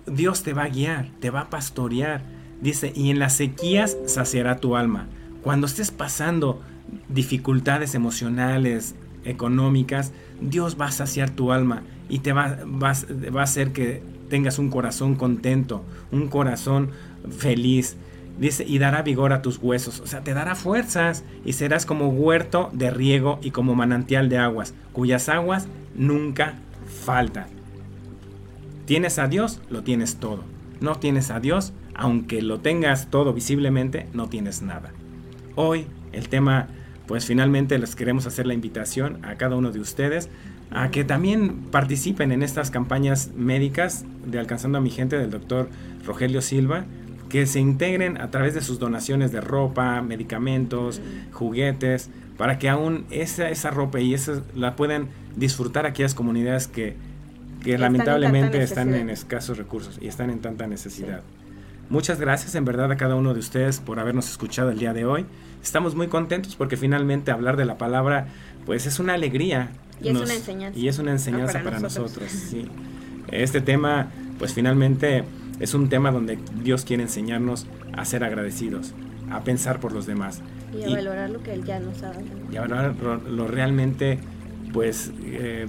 [0.06, 2.22] Dios te va a guiar, te va a pastorear.
[2.60, 5.06] Dice, y en las sequías saciará tu alma.
[5.42, 6.62] Cuando estés pasando
[7.08, 8.94] dificultades emocionales,
[9.24, 12.92] económicas, Dios va a saciar tu alma y te va, va,
[13.34, 16.90] va a hacer que tengas un corazón contento, un corazón
[17.30, 17.96] feliz.
[18.38, 22.08] Dice, y dará vigor a tus huesos, o sea, te dará fuerzas y serás como
[22.08, 26.54] huerto de riego y como manantial de aguas, cuyas aguas nunca
[27.04, 27.46] faltan.
[28.86, 30.42] Tienes a Dios, lo tienes todo.
[30.80, 34.92] No tienes a Dios, aunque lo tengas todo visiblemente, no tienes nada.
[35.54, 36.68] Hoy el tema,
[37.06, 40.28] pues finalmente les queremos hacer la invitación a cada uno de ustedes
[40.70, 45.68] a que también participen en estas campañas médicas de Alcanzando a mi gente del doctor
[46.04, 46.84] Rogelio Silva,
[47.34, 51.00] que se integren a través de sus donaciones de ropa, medicamentos,
[51.32, 52.08] juguetes,
[52.38, 56.94] para que aún esa, esa ropa y esa la puedan disfrutar aquellas comunidades que,
[57.60, 61.22] que lamentablemente están en escasos recursos y están en tanta necesidad.
[61.90, 65.04] Muchas gracias en verdad a cada uno de ustedes por habernos escuchado el día de
[65.04, 65.26] hoy.
[65.60, 68.28] Estamos muy contentos porque finalmente hablar de la palabra
[68.64, 69.70] pues es una alegría.
[70.00, 70.78] Y es una enseñanza.
[70.78, 72.30] Y es una enseñanza para, nosotros.
[72.30, 72.68] sí.
[73.26, 75.24] Este tema pues finalmente
[75.60, 78.94] es un tema donde Dios quiere enseñarnos a ser agradecidos,
[79.30, 80.42] a pensar por los demás.
[80.72, 82.24] Y a valorar lo que Él ya nos ha dado.
[82.50, 82.94] Y a valorar
[83.28, 84.18] lo, realmente,
[84.72, 85.66] pues, eh,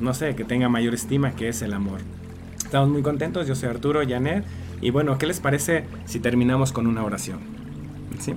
[0.00, 2.00] no sé, que tenga mayor estima, que es el amor.
[2.64, 4.44] Estamos muy contentos, yo soy Arturo Janet.
[4.80, 7.40] Y bueno, ¿qué les parece si terminamos con una oración?
[8.20, 8.34] ¿Sí?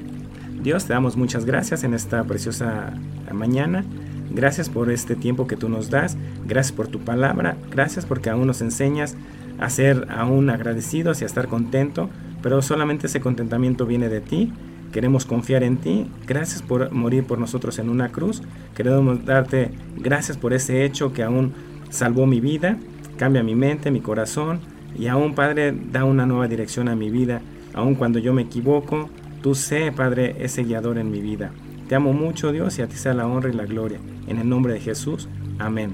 [0.63, 2.93] Dios, te damos muchas gracias en esta preciosa
[3.31, 3.83] mañana.
[4.29, 6.17] Gracias por este tiempo que tú nos das.
[6.45, 7.57] Gracias por tu palabra.
[7.69, 9.17] Gracias porque aún nos enseñas
[9.61, 12.09] a ser aún agradecidos y a estar contento,
[12.41, 14.51] pero solamente ese contentamiento viene de ti.
[14.91, 16.07] Queremos confiar en ti.
[16.27, 18.41] Gracias por morir por nosotros en una cruz.
[18.75, 21.53] Queremos darte gracias por ese hecho que aún
[21.91, 22.77] salvó mi vida,
[23.17, 24.59] cambia mi mente, mi corazón
[24.97, 27.41] y aún, Padre, da una nueva dirección a mi vida.
[27.73, 29.09] Aún cuando yo me equivoco,
[29.43, 31.51] tú sé, Padre, ese guiador en mi vida.
[31.87, 33.99] Te amo mucho, Dios, y a ti sea la honra y la gloria.
[34.27, 35.29] En el nombre de Jesús.
[35.59, 35.91] Amén.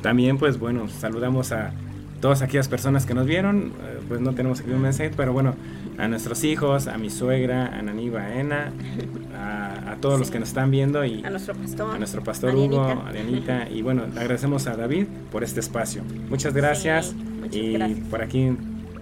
[0.00, 1.72] También, pues bueno, saludamos a
[2.20, 5.54] todas aquellas personas que nos vieron, eh, pues no tenemos aquí un mensaje, pero bueno,
[5.98, 8.72] a nuestros hijos, a mi suegra, a Nani Baena,
[9.36, 12.54] a, a todos los que nos están viendo y a nuestro pastor, a nuestro pastor
[12.54, 16.02] Hugo, a Dianita y bueno, agradecemos a David por este espacio.
[16.28, 17.98] Muchas gracias Sí, muchas y gracias.
[18.08, 18.50] por aquí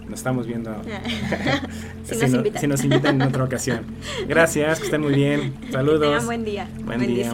[0.07, 0.71] nos estamos viendo
[2.03, 2.61] Si si, nos no- invitan.
[2.61, 3.81] si nos invitan en otra ocasión.
[4.27, 5.53] Gracias, que estén muy bien.
[5.71, 5.99] Saludos.
[5.99, 6.67] Que tengan buen día.
[6.85, 7.33] Buen día.